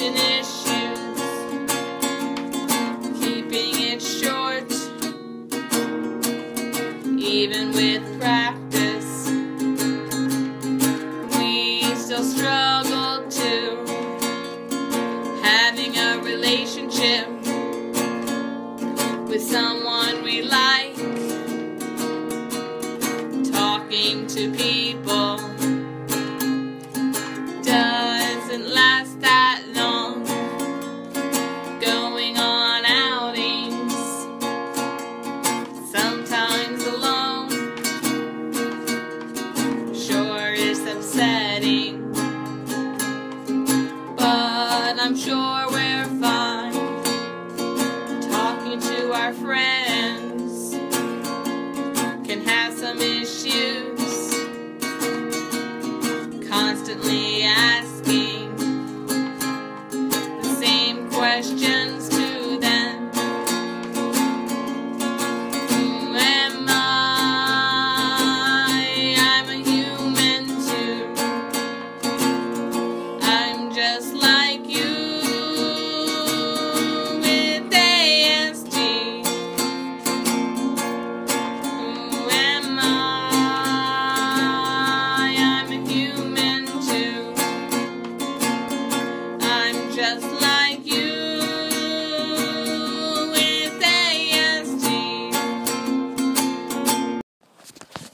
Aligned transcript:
attention 0.00 0.14
issues, 0.16 0.39
just 90.00 90.40
like 90.40 90.86
you 90.86 91.12
with 93.32 93.82
ASD. 93.82 95.30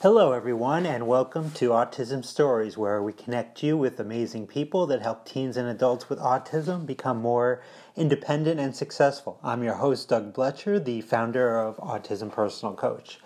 Hello, 0.02 0.32
everyone, 0.32 0.84
and 0.84 1.06
welcome 1.06 1.52
to 1.52 1.68
Autism 1.68 2.24
Stories, 2.24 2.76
where 2.76 3.00
we 3.00 3.12
connect 3.12 3.62
you 3.62 3.76
with 3.76 4.00
amazing 4.00 4.48
people 4.48 4.88
that 4.88 5.02
help 5.02 5.24
teens 5.24 5.56
and 5.56 5.68
adults 5.68 6.08
with 6.08 6.18
autism 6.18 6.86
become 6.86 7.22
more 7.22 7.62
independent 7.94 8.58
and 8.58 8.74
successful. 8.74 9.38
I'm 9.44 9.62
your 9.62 9.74
host, 9.74 10.08
Doug 10.08 10.34
Blecher, 10.34 10.80
the 10.80 11.02
founder 11.02 11.56
of 11.56 11.76
Autism 11.76 12.32
Personal 12.32 12.74
Coach. 12.74 13.20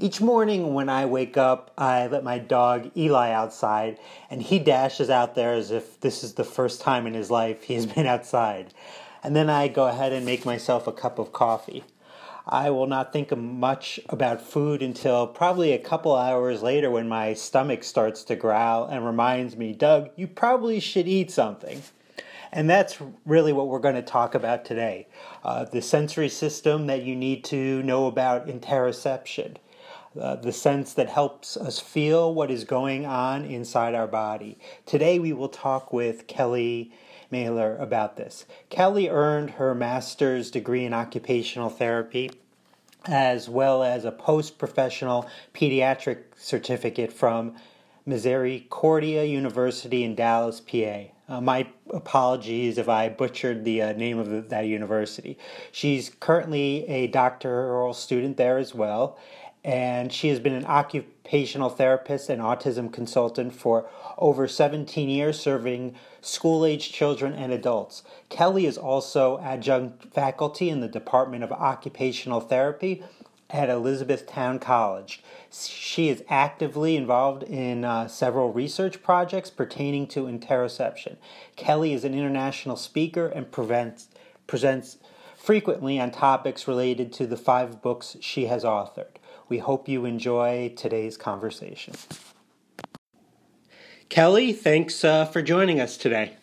Each 0.00 0.20
morning 0.20 0.74
when 0.74 0.88
I 0.88 1.06
wake 1.06 1.36
up, 1.36 1.72
I 1.76 2.06
let 2.06 2.22
my 2.22 2.38
dog 2.38 2.92
Eli 2.96 3.32
outside, 3.32 3.98
and 4.30 4.40
he 4.40 4.60
dashes 4.60 5.10
out 5.10 5.34
there 5.34 5.54
as 5.54 5.72
if 5.72 5.98
this 6.00 6.22
is 6.22 6.34
the 6.34 6.44
first 6.44 6.80
time 6.80 7.04
in 7.04 7.14
his 7.14 7.32
life 7.32 7.64
he 7.64 7.74
has 7.74 7.86
been 7.94 8.06
outside. 8.06 8.72
And 9.24 9.34
then 9.34 9.50
I 9.50 9.66
go 9.66 9.88
ahead 9.88 10.12
and 10.12 10.24
make 10.24 10.46
myself 10.46 10.86
a 10.86 10.92
cup 10.92 11.18
of 11.18 11.32
coffee. 11.32 11.82
I 12.46 12.70
will 12.70 12.86
not 12.86 13.12
think 13.12 13.36
much 13.36 13.98
about 14.08 14.40
food 14.40 14.84
until 14.84 15.26
probably 15.26 15.72
a 15.72 15.78
couple 15.78 16.14
hours 16.14 16.62
later 16.62 16.92
when 16.92 17.08
my 17.08 17.34
stomach 17.34 17.82
starts 17.82 18.22
to 18.24 18.36
growl 18.36 18.84
and 18.84 19.04
reminds 19.04 19.56
me, 19.56 19.72
Doug, 19.72 20.10
you 20.14 20.28
probably 20.28 20.78
should 20.78 21.08
eat 21.08 21.32
something. 21.32 21.82
And 22.52 22.70
that's 22.70 22.98
really 23.26 23.52
what 23.52 23.66
we're 23.66 23.80
going 23.80 23.96
to 23.96 24.02
talk 24.02 24.34
about 24.34 24.64
today 24.64 25.08
uh, 25.44 25.64
the 25.64 25.82
sensory 25.82 26.28
system 26.28 26.86
that 26.86 27.02
you 27.02 27.16
need 27.16 27.44
to 27.44 27.82
know 27.82 28.06
about 28.06 28.46
interoception, 28.46 29.56
uh, 30.20 30.36
the 30.36 30.52
sense 30.52 30.92
that 30.94 31.08
helps 31.08 31.56
us 31.56 31.78
feel 31.78 32.34
what 32.34 32.50
is 32.50 32.64
going 32.64 33.06
on 33.06 33.44
inside 33.44 33.94
our 33.94 34.06
body. 34.06 34.58
Today 34.86 35.18
we 35.18 35.32
will 35.32 35.48
talk 35.48 35.92
with 35.92 36.26
Kelly 36.26 36.92
Mahler 37.30 37.76
about 37.76 38.16
this. 38.16 38.46
Kelly 38.70 39.08
earned 39.08 39.50
her 39.50 39.74
master's 39.74 40.50
degree 40.50 40.84
in 40.84 40.94
occupational 40.94 41.70
therapy 41.70 42.30
as 43.06 43.48
well 43.48 43.82
as 43.82 44.04
a 44.04 44.12
post 44.12 44.58
professional 44.58 45.28
pediatric 45.54 46.18
certificate 46.36 47.12
from 47.12 47.54
Misericordia 48.04 49.24
University 49.24 50.02
in 50.02 50.14
Dallas, 50.14 50.60
PA. 50.60 51.04
Uh, 51.28 51.40
my 51.42 51.66
apologies 51.90 52.78
if 52.78 52.88
I 52.88 53.10
butchered 53.10 53.64
the 53.64 53.82
uh, 53.82 53.92
name 53.92 54.18
of 54.18 54.30
the, 54.30 54.40
that 54.40 54.66
university. 54.66 55.36
She's 55.72 56.10
currently 56.20 56.88
a 56.88 57.06
doctoral 57.08 57.92
student 57.92 58.38
there 58.38 58.56
as 58.56 58.74
well, 58.74 59.18
and 59.68 60.10
she 60.10 60.28
has 60.28 60.40
been 60.40 60.54
an 60.54 60.64
occupational 60.64 61.68
therapist 61.68 62.30
and 62.30 62.40
autism 62.40 62.90
consultant 62.90 63.52
for 63.52 63.86
over 64.16 64.48
17 64.48 65.10
years, 65.10 65.38
serving 65.38 65.94
school 66.22 66.64
age 66.64 66.90
children 66.90 67.34
and 67.34 67.52
adults. 67.52 68.02
Kelly 68.30 68.64
is 68.64 68.78
also 68.78 69.38
adjunct 69.40 70.06
faculty 70.14 70.70
in 70.70 70.80
the 70.80 70.88
Department 70.88 71.44
of 71.44 71.52
Occupational 71.52 72.40
Therapy 72.40 73.04
at 73.50 73.68
Elizabethtown 73.68 74.58
College. 74.58 75.22
She 75.52 76.08
is 76.08 76.24
actively 76.30 76.96
involved 76.96 77.42
in 77.42 77.84
uh, 77.84 78.08
several 78.08 78.50
research 78.50 79.02
projects 79.02 79.50
pertaining 79.50 80.06
to 80.08 80.22
interoception. 80.22 81.16
Kelly 81.56 81.92
is 81.92 82.04
an 82.04 82.14
international 82.14 82.76
speaker 82.76 83.26
and 83.26 83.52
prevents, 83.52 84.08
presents 84.46 84.96
frequently 85.36 86.00
on 86.00 86.10
topics 86.10 86.66
related 86.66 87.12
to 87.12 87.26
the 87.26 87.36
five 87.36 87.82
books 87.82 88.16
she 88.20 88.46
has 88.46 88.64
authored. 88.64 89.18
We 89.48 89.58
hope 89.58 89.88
you 89.88 90.04
enjoy 90.04 90.74
today's 90.76 91.16
conversation. 91.16 91.94
Kelly, 94.08 94.52
thanks 94.52 95.04
uh, 95.04 95.24
for 95.26 95.42
joining 95.42 95.80
us 95.80 95.96
today. 95.96 96.36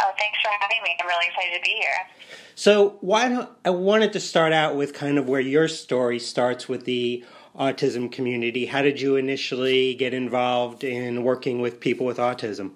Oh, 0.00 0.10
thanks 0.18 0.38
for 0.42 0.50
having 0.60 0.82
me. 0.82 0.96
I'm 1.00 1.06
really 1.06 1.26
excited 1.26 1.56
to 1.56 1.62
be 1.62 1.76
here. 1.80 2.36
So, 2.54 2.96
why 3.00 3.28
don't 3.28 3.48
I 3.64 3.70
wanted 3.70 4.12
to 4.14 4.20
start 4.20 4.52
out 4.52 4.76
with 4.76 4.92
kind 4.92 5.18
of 5.18 5.28
where 5.28 5.40
your 5.40 5.68
story 5.68 6.18
starts 6.18 6.68
with 6.68 6.84
the 6.84 7.24
autism 7.56 8.10
community. 8.10 8.66
How 8.66 8.82
did 8.82 9.00
you 9.00 9.16
initially 9.16 9.94
get 9.94 10.14
involved 10.14 10.84
in 10.84 11.22
working 11.22 11.60
with 11.60 11.80
people 11.80 12.06
with 12.06 12.18
autism? 12.18 12.72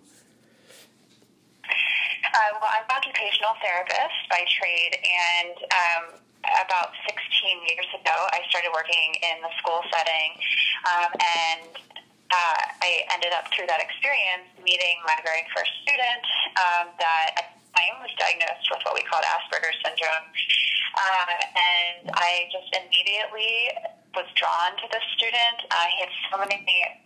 Uh, 1.64 2.38
well, 2.60 2.70
I'm 2.70 2.82
an 2.82 2.96
occupational 2.96 3.52
therapist 3.62 4.28
by 4.28 4.44
trade, 4.58 4.96
and 5.04 5.56
um, 5.72 6.20
about 6.64 6.92
16 7.06 7.16
years 7.70 7.88
ago, 7.94 8.16
I 8.32 8.42
started 8.50 8.70
working 8.72 9.16
in 9.20 9.40
the 9.40 9.52
school 9.60 9.80
setting, 9.90 10.30
um, 10.88 11.10
and 11.14 11.70
uh, 12.30 12.60
I 12.82 13.06
ended 13.12 13.32
up 13.32 13.48
through 13.54 13.68
that 13.70 13.80
experience 13.80 14.48
meeting 14.62 14.98
my 15.06 15.16
very 15.22 15.46
first 15.54 15.70
student 15.84 16.24
um, 16.58 16.90
that 16.98 17.26
at 17.38 17.46
the 17.54 17.62
time 17.76 17.94
was 18.02 18.10
diagnosed 18.18 18.66
with 18.70 18.82
what 18.82 18.94
we 18.94 19.02
called 19.06 19.22
Asperger's 19.22 19.78
syndrome. 19.84 20.26
Uh, 20.94 21.34
and 21.54 22.10
I 22.14 22.46
just 22.54 22.70
immediately 22.70 23.70
was 24.14 24.26
drawn 24.38 24.72
to 24.78 24.86
this 24.90 25.02
student. 25.18 25.58
Uh, 25.70 25.86
he 25.90 25.96
had 26.06 26.12
so 26.30 26.34
many 26.38 26.62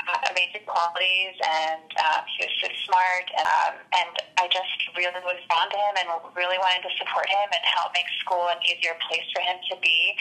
uh, 0.09 0.33
amazing 0.33 0.65
qualities, 0.69 1.35
and 1.41 1.89
uh, 1.97 2.21
he 2.37 2.45
was 2.45 2.55
so 2.61 2.69
smart. 2.89 3.27
And, 3.33 3.49
um, 3.49 3.75
and 3.97 4.15
I 4.41 4.45
just 4.49 4.77
really 4.97 5.21
was 5.25 5.41
drawn 5.49 5.69
to 5.69 5.79
him 5.79 5.95
and 6.05 6.07
really 6.37 6.61
wanted 6.61 6.85
to 6.85 6.93
support 7.01 7.29
him 7.29 7.49
and 7.49 7.63
help 7.65 7.93
make 7.97 8.09
school 8.21 8.49
an 8.53 8.61
easier 8.65 8.97
place 9.09 9.27
for 9.33 9.41
him 9.41 9.57
to 9.73 9.75
be. 9.81 10.17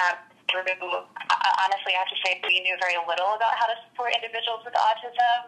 Um, 0.00 0.16
through, 0.50 0.66
honestly, 0.66 1.94
I 1.94 2.02
have 2.02 2.10
to 2.10 2.20
say 2.26 2.42
we 2.42 2.58
knew 2.66 2.74
very 2.82 2.98
little 3.06 3.38
about 3.38 3.54
how 3.54 3.70
to 3.70 3.76
support 3.86 4.10
individuals 4.18 4.66
with 4.66 4.74
autism. 4.74 5.38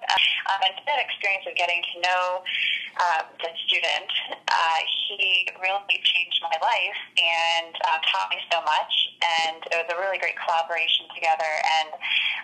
Um, 0.46 0.60
and 0.62 0.74
that 0.86 1.02
experience 1.02 1.42
of 1.50 1.58
getting 1.58 1.82
to 1.82 1.94
know 2.06 2.22
um, 3.02 3.24
the 3.42 3.50
student, 3.66 4.10
uh, 4.46 4.80
he 4.86 5.48
really 5.58 5.98
changed 6.06 6.38
my 6.42 6.54
life 6.62 7.00
and 7.18 7.74
uh, 7.82 7.98
taught 8.14 8.30
me 8.30 8.38
so 8.46 8.62
much. 8.62 8.92
And 9.22 9.62
it 9.70 9.76
was 9.78 9.88
a 9.90 9.98
really 9.98 10.18
great 10.18 10.34
collaboration 10.38 11.06
together. 11.14 11.46
And 11.46 11.90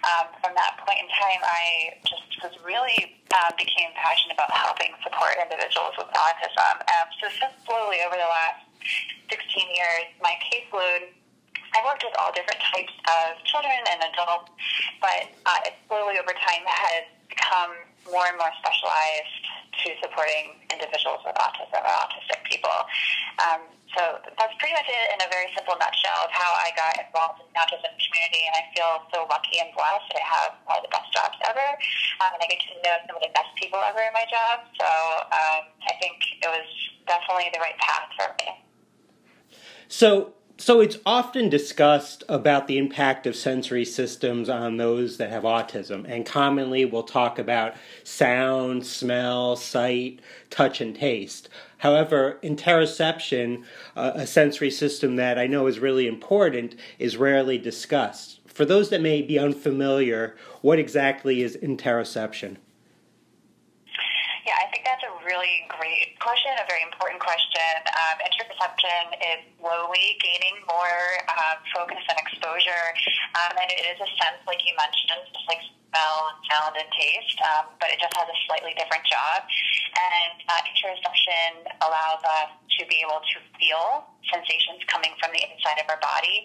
um, 0.06 0.26
from 0.40 0.54
that 0.54 0.78
point 0.86 1.02
in 1.02 1.08
time, 1.19 1.42
I 1.42 1.98
just 2.06 2.26
was 2.42 2.54
really 2.62 3.19
um, 3.34 3.52
became 3.58 3.90
passionate 3.98 4.38
about 4.38 4.54
helping 4.54 4.94
support 5.02 5.34
individuals 5.42 5.98
with 5.98 6.08
autism. 6.14 6.75
Um, 6.86 7.06
so, 7.19 7.26
so 7.34 7.46
slowly 7.66 7.98
over 8.06 8.14
the 8.14 8.30
last 8.30 8.62
16 9.30 9.42
years, 9.75 10.06
my 10.22 10.38
caseload 10.46 11.12
I 11.76 11.84
worked 11.84 12.00
with 12.00 12.16
all 12.16 12.32
different 12.32 12.60
types 12.64 12.92
of 13.04 13.44
children 13.44 13.76
and 13.92 14.00
adults, 14.12 14.48
but 15.04 15.28
uh, 15.44 15.69
it 15.69 15.76
slowly 15.84 16.16
over 16.16 16.32
time 16.32 16.64
has 16.64 17.04
become 17.28 17.76
more 18.08 18.24
and 18.24 18.36
more 18.40 18.52
specialized 18.56 19.44
to 19.84 19.92
supporting 20.00 20.64
individuals 20.72 21.20
with 21.24 21.36
autism 21.36 21.81
or 21.84 21.94
autistic 22.08 22.40
people. 22.48 22.72
Um, 23.38 23.60
so 23.96 24.20
that's 24.37 24.55
pretty 24.61 24.75
much 24.76 24.88
it 24.88 25.06
in 25.17 25.19
a 25.25 25.29
very 25.32 25.49
simple 25.56 25.76
nutshell 25.81 26.29
of 26.29 26.32
how 26.32 26.50
I 26.56 26.73
got 26.76 26.96
involved 27.00 27.40
in 27.40 27.49
the 27.49 27.56
autism 27.56 27.93
community, 27.96 28.43
and 28.49 28.55
I 28.58 28.62
feel 28.73 28.93
so 29.12 29.19
lucky 29.29 29.61
and 29.61 29.73
blessed. 29.73 30.12
I 30.12 30.25
have 30.25 30.52
one 30.69 30.81
of 30.81 30.85
the 30.85 30.93
best 30.93 31.08
jobs 31.12 31.37
ever, 31.49 31.69
um, 32.25 32.31
and 32.37 32.40
I 32.43 32.46
get 32.49 32.61
to 32.69 32.76
know 32.85 32.96
some 33.08 33.17
of 33.17 33.25
the 33.25 33.32
best 33.32 33.52
people 33.56 33.81
ever 33.81 34.00
in 34.05 34.12
my 34.12 34.26
job. 34.29 34.69
So 34.76 34.88
um, 35.32 35.62
I 35.88 35.94
think 36.00 36.20
it 36.44 36.50
was 36.50 36.69
definitely 37.08 37.49
the 37.52 37.61
right 37.61 37.79
path 37.81 38.08
for 38.17 38.29
me. 38.40 38.49
So 39.88 40.37
so 40.60 40.81
it's 40.81 40.99
often 41.06 41.49
discussed 41.49 42.25
about 42.28 42.66
the 42.66 42.78
impact 42.78 43.28
of 43.28 43.37
sensory 43.37 43.84
systems 43.84 44.49
on 44.49 44.76
those 44.76 45.16
that 45.16 45.31
have 45.31 45.44
autism, 45.44 46.05
and 46.08 46.26
commonly 46.26 46.84
we'll 46.84 47.05
talk 47.05 47.38
about 47.38 47.75
sound, 48.02 48.84
smell, 48.84 49.55
sight, 49.55 50.20
touch, 50.50 50.81
and 50.81 50.96
taste. 50.96 51.49
However, 51.78 52.40
interoception, 52.43 53.62
uh, 53.94 54.12
a 54.16 54.26
sensory 54.26 54.70
system 54.70 55.14
that 55.14 55.38
I 55.38 55.46
know 55.46 55.69
is 55.69 55.78
really 55.78 56.08
important, 56.08 56.75
is 56.99 57.16
rarely 57.16 57.56
discussed. 57.56 58.40
For 58.46 58.64
those 58.64 58.90
that 58.90 59.00
may 59.00 59.22
be 59.22 59.38
unfamiliar, 59.38 60.37
what 60.60 60.81
exactly 60.81 61.40
is 61.40 61.56
interoception? 61.56 62.56
Yeah, 64.44 64.55
I 64.60 64.66
think 64.72 64.84
that's 64.84 65.05
a 65.05 65.14
really 65.28 65.69
great 65.76 66.16
question, 66.25 66.56
a 66.56 66.64
very 66.64 66.80
important 66.80 67.20
question. 67.20 67.69
Um, 67.84 68.16
interoception 68.25 69.12
is 69.20 69.40
slowly 69.60 70.16
gaining 70.25 70.64
more 70.64 71.04
uh, 71.28 71.60
focus 71.76 72.00
and 72.08 72.16
exposure, 72.16 72.86
um, 73.36 73.52
and 73.60 73.69
it 73.69 73.84
is 73.92 74.00
a 74.00 74.08
sense, 74.16 74.40
like 74.48 74.64
you 74.64 74.72
mentioned, 74.80 75.28
just 75.28 75.44
like 75.44 75.60
smell, 75.92 76.32
sound, 76.48 76.80
and 76.80 76.88
taste, 76.96 77.36
um, 77.44 77.69
but 77.76 77.92
it 77.92 78.00
just 78.00 78.16
has 78.16 78.25
a 78.25 78.38
slightly 78.48 78.72
different 78.80 79.04
job. 79.04 79.44
And 80.00 80.40
uh, 80.48 80.64
interoception 80.64 81.76
allows 81.84 82.24
us 82.24 82.50
to 82.81 82.88
be 82.88 83.04
able 83.04 83.20
to 83.20 83.36
feel 83.60 84.08
sensations 84.32 84.81
coming 84.88 85.12
from 85.20 85.36
the 85.36 85.44
inside 85.44 85.76
of 85.76 85.92
our 85.92 86.00
body. 86.00 86.40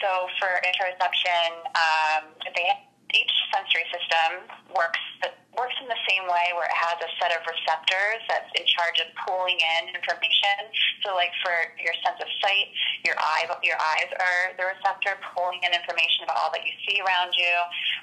So 0.00 0.08
for 0.40 0.56
interoception, 0.64 1.68
um, 1.76 2.32
they 2.48 2.68
each 3.12 3.34
sensory 3.52 3.84
system 3.92 4.48
works 4.72 5.04
works 5.52 5.76
in 5.80 5.88
the 5.88 6.02
same 6.08 6.24
way 6.24 6.52
where 6.56 6.64
it 6.64 6.76
has 6.76 6.96
a 7.04 7.10
set 7.20 7.28
of 7.36 7.44
receptors 7.44 8.20
that's 8.28 8.48
in 8.56 8.64
charge 8.64 8.96
of 9.04 9.08
pulling 9.20 9.60
in 9.60 9.92
information. 9.92 10.72
So 11.04 11.12
like 11.12 11.32
for 11.44 11.52
your 11.76 11.92
sense 12.00 12.16
of 12.20 12.28
sight, 12.40 12.72
your 13.04 13.16
eye 13.20 13.44
your 13.60 13.76
eyes 13.76 14.10
are 14.16 14.56
the 14.56 14.64
receptor 14.72 15.20
pulling 15.36 15.60
in 15.60 15.76
information 15.76 16.24
about 16.24 16.40
all 16.40 16.50
that 16.56 16.64
you 16.64 16.72
see 16.88 17.04
around 17.04 17.36
you. 17.36 17.52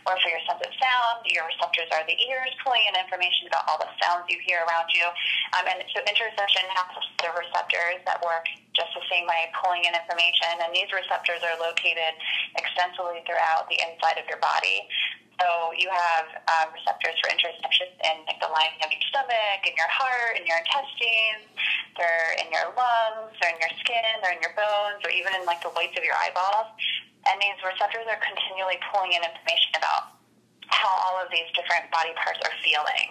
Or 0.05 0.13
for 0.21 0.29
your 0.29 0.41
sense 0.45 0.61
of 0.61 0.71
sound, 0.77 1.25
your 1.25 1.45
receptors 1.49 1.89
are 1.89 2.05
the 2.05 2.17
ears 2.29 2.53
pulling 2.61 2.85
in 2.85 2.93
information 2.95 3.49
about 3.49 3.65
all 3.65 3.81
the 3.81 3.89
sounds 3.97 4.29
you 4.29 4.37
hear 4.45 4.61
around 4.69 4.93
you. 4.93 5.09
Um, 5.57 5.65
and 5.65 5.81
so 5.89 6.05
interoception 6.05 6.65
has 6.69 6.89
of 7.25 7.35
receptors 7.35 7.99
that 8.05 8.21
work 8.23 8.47
just 8.79 8.95
the 8.95 9.03
same 9.11 9.27
way, 9.27 9.51
pulling 9.59 9.83
in 9.83 9.91
information. 9.91 10.63
And 10.63 10.71
these 10.71 10.87
receptors 10.95 11.43
are 11.43 11.59
located 11.59 12.15
extensively 12.55 13.19
throughout 13.27 13.67
the 13.67 13.75
inside 13.83 14.15
of 14.15 14.25
your 14.31 14.39
body. 14.39 14.87
So 15.39 15.71
you 15.75 15.87
have 15.87 16.27
um, 16.51 16.67
receptors 16.75 17.15
for 17.23 17.31
interoception 17.31 17.95
in 18.03 18.27
like, 18.27 18.39
the 18.43 18.51
lining 18.51 18.79
of 18.83 18.91
your 18.91 19.03
stomach, 19.07 19.63
in 19.63 19.75
your 19.75 19.87
heart, 19.87 20.35
in 20.35 20.43
your 20.43 20.59
intestines. 20.59 21.47
They're 21.95 22.35
in 22.39 22.47
your 22.51 22.71
lungs, 22.75 23.35
they're 23.39 23.51
in 23.51 23.59
your 23.59 23.71
skin, 23.79 24.19
they're 24.23 24.35
in 24.35 24.43
your 24.43 24.55
bones, 24.55 24.99
or 25.03 25.11
even 25.11 25.31
in 25.35 25.43
like 25.47 25.63
the 25.63 25.71
whites 25.75 25.95
of 25.95 26.03
your 26.03 26.15
eyeballs. 26.15 26.71
And 27.27 27.39
these 27.39 27.59
receptors 27.63 28.07
are 28.07 28.19
continually 28.19 28.79
pulling 28.91 29.15
in 29.15 29.23
information 29.23 29.79
about 29.79 30.19
how 30.71 30.91
all 30.91 31.19
of 31.19 31.27
these 31.31 31.47
different 31.55 31.87
body 31.91 32.11
parts 32.19 32.39
are 32.43 32.55
feeling. 32.63 33.07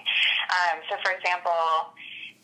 Um, 0.53 0.81
so, 0.89 0.97
for 1.05 1.13
example, 1.13 1.93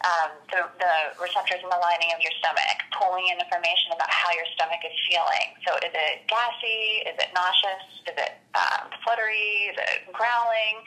um, 0.03 0.31
the, 0.51 0.67
the 0.83 0.95
receptors 1.23 1.63
in 1.63 1.71
the 1.71 1.81
lining 1.81 2.11
of 2.13 2.21
your 2.21 2.35
stomach, 2.43 2.79
pulling 2.93 3.31
in 3.31 3.39
information 3.41 3.95
about 3.95 4.11
how 4.11 4.29
your 4.35 4.45
stomach 4.59 4.83
is 4.85 4.93
feeling. 5.07 5.55
So 5.65 5.79
is 5.81 5.95
it 5.95 6.27
gassy? 6.29 7.07
Is 7.09 7.17
it 7.17 7.31
nauseous? 7.33 7.85
Is 8.11 8.17
it 8.19 8.35
um, 8.53 8.91
fluttery? 9.07 9.73
Is 9.73 9.79
it 9.79 10.11
growling? 10.13 10.83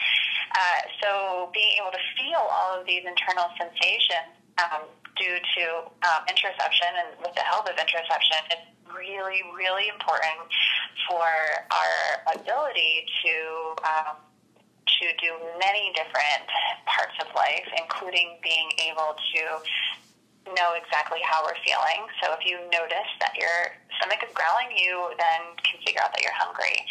Uh, 0.53 0.81
so 1.01 1.09
being 1.53 1.81
able 1.81 1.91
to 1.91 2.03
feel 2.19 2.43
all 2.45 2.77
of 2.77 2.85
these 2.85 3.03
internal 3.07 3.49
sensations 3.57 4.37
um, 4.61 4.85
due 5.17 5.37
to 5.57 5.63
um, 6.05 6.21
interoception 6.29 6.91
and 6.93 7.09
with 7.21 7.33
the 7.33 7.45
help 7.45 7.65
of 7.65 7.75
interoception 7.75 8.41
is 8.53 8.61
really, 8.93 9.41
really 9.55 9.89
important 9.89 10.45
for 11.09 11.25
our 11.73 11.95
ability 12.37 13.05
to 13.23 13.33
um, 13.81 14.15
to 15.01 15.05
do 15.19 15.35
many 15.59 15.91
different 15.93 16.47
parts 16.87 17.15
of 17.19 17.27
life, 17.35 17.67
including 17.75 18.39
being 18.41 18.71
able 18.87 19.15
to 19.35 19.41
know 20.55 20.79
exactly 20.79 21.19
how 21.27 21.43
we're 21.43 21.59
feeling. 21.67 22.07
So 22.23 22.31
if 22.31 22.47
you 22.47 22.57
notice 22.71 23.11
that 23.19 23.35
your 23.35 23.75
stomach 23.99 24.23
is 24.23 24.31
growling, 24.31 24.71
you 24.71 25.11
then 25.19 25.55
can 25.63 25.79
figure 25.83 25.99
out 25.99 26.15
that 26.15 26.23
you're 26.23 26.35
hungry. 26.35 26.87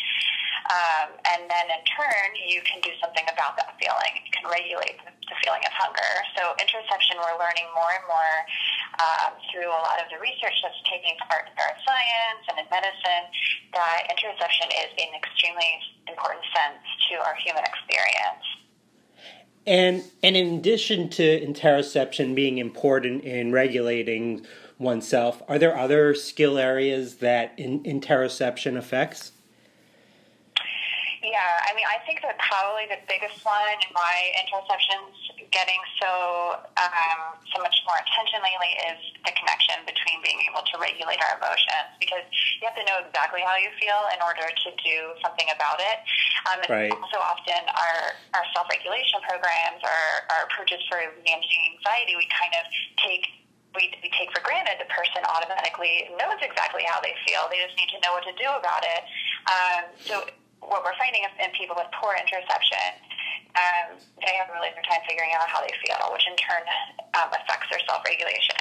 Um, 0.67 1.15
and 1.31 1.47
then 1.47 1.67
in 1.71 1.83
turn, 1.87 2.35
you 2.35 2.59
can 2.67 2.83
do 2.83 2.91
something 2.99 3.23
about 3.31 3.55
that 3.57 3.79
feeling. 3.79 4.19
You 4.27 4.33
can 4.35 4.51
regulate 4.51 4.99
the 4.99 5.37
feeling 5.47 5.63
of 5.63 5.73
hunger. 5.73 6.11
So 6.35 6.59
interoception, 6.59 7.23
we're 7.23 7.39
learning 7.39 7.71
more 7.71 7.95
and 7.95 8.07
more 8.11 8.35
um, 9.01 9.37
through 9.51 9.69
a 9.69 9.83
lot 9.85 10.01
of 10.01 10.09
the 10.11 10.19
research 10.19 10.57
that's 10.63 10.81
taking 10.89 11.17
part 11.29 11.47
in 11.49 11.53
neuroscience 11.55 12.43
and 12.51 12.57
in 12.61 12.67
medicine 12.71 13.25
that 13.75 14.09
interoception 14.09 14.69
is 14.85 14.91
an 14.97 15.13
extremely 15.17 15.71
important 16.09 16.45
sense 16.55 16.83
to 17.11 17.21
our 17.21 17.35
human 17.45 17.63
experience. 17.65 18.45
And 19.67 20.05
and 20.23 20.37
in 20.37 20.55
addition 20.55 21.09
to 21.11 21.23
interoception 21.23 22.35
being 22.35 22.59
important 22.59 23.25
in 23.25 23.51
regulating 23.51 24.47
oneself, 24.79 25.43
are 25.49 25.59
there 25.59 25.77
other 25.77 26.15
skill 26.15 26.57
areas 26.57 27.17
that 27.17 27.53
in, 27.59 27.83
interoception 27.83 28.77
affects? 28.77 29.33
Yeah, 31.23 31.59
I 31.67 31.75
mean, 31.75 31.85
I 31.91 31.99
think 32.07 32.23
that 32.23 32.39
probably 32.39 32.87
the 32.87 33.03
biggest 33.09 33.45
one 33.45 33.75
in 33.83 33.91
why 33.91 34.31
interoception's 34.39 35.26
getting 35.57 35.81
so 35.97 36.61
um, 36.77 37.41
so 37.49 37.57
much 37.65 37.73
more 37.89 37.97
attention 37.97 38.45
lately 38.45 38.73
is 38.93 39.01
the 39.25 39.33
connection 39.33 39.81
between 39.89 40.21
being 40.21 40.45
able 40.45 40.61
to 40.69 40.77
regulate 40.77 41.17
our 41.25 41.41
emotions 41.41 41.97
because 41.97 42.29
you 42.61 42.69
have 42.69 42.77
to 42.77 42.85
know 42.85 43.01
exactly 43.01 43.41
how 43.41 43.57
you 43.57 43.73
feel 43.81 44.05
in 44.13 44.21
order 44.21 44.45
to 44.45 44.69
do 44.85 45.17
something 45.25 45.49
about 45.49 45.81
it. 45.81 46.05
Um, 46.45 46.61
and 46.61 46.69
right. 46.69 46.93
also 46.93 47.17
often 47.25 47.65
our, 47.73 48.21
our 48.37 48.45
self-regulation 48.53 49.25
programs, 49.25 49.81
our, 49.81 50.29
our 50.37 50.41
approaches 50.53 50.85
for 50.93 51.01
managing 51.25 51.63
anxiety, 51.73 52.21
we 52.21 52.29
kind 52.29 52.53
of 52.61 52.69
take 53.01 53.25
we, 53.73 53.93
we 54.01 54.09
take 54.17 54.33
for 54.33 54.41
granted 54.41 54.81
the 54.81 54.89
person 54.89 55.21
automatically 55.29 56.09
knows 56.17 56.41
exactly 56.41 56.81
how 56.89 56.97
they 57.05 57.13
feel. 57.29 57.45
They 57.53 57.61
just 57.61 57.77
need 57.77 57.93
to 57.93 58.01
know 58.01 58.17
what 58.17 58.25
to 58.25 58.33
do 58.41 58.49
about 58.49 58.85
it. 58.85 59.03
Um, 59.53 59.83
so 60.01 60.15
what 60.65 60.81
we're 60.81 60.97
finding 60.97 61.23
is 61.29 61.33
in 61.37 61.53
people 61.53 61.77
with 61.77 61.87
poor 62.01 62.17
interoception, 62.17 62.97
um, 63.57 63.97
they 64.21 64.35
have 64.37 64.49
a 64.49 64.55
really 64.55 64.71
hard 64.77 64.85
time 64.85 65.03
figuring 65.09 65.33
out 65.33 65.49
how 65.49 65.65
they 65.65 65.73
feel, 65.81 65.99
which 66.13 66.25
in 66.29 66.37
turn 66.37 66.63
um, 67.17 67.33
affects 67.33 67.69
their 67.73 67.81
self-regulation. 67.89 68.61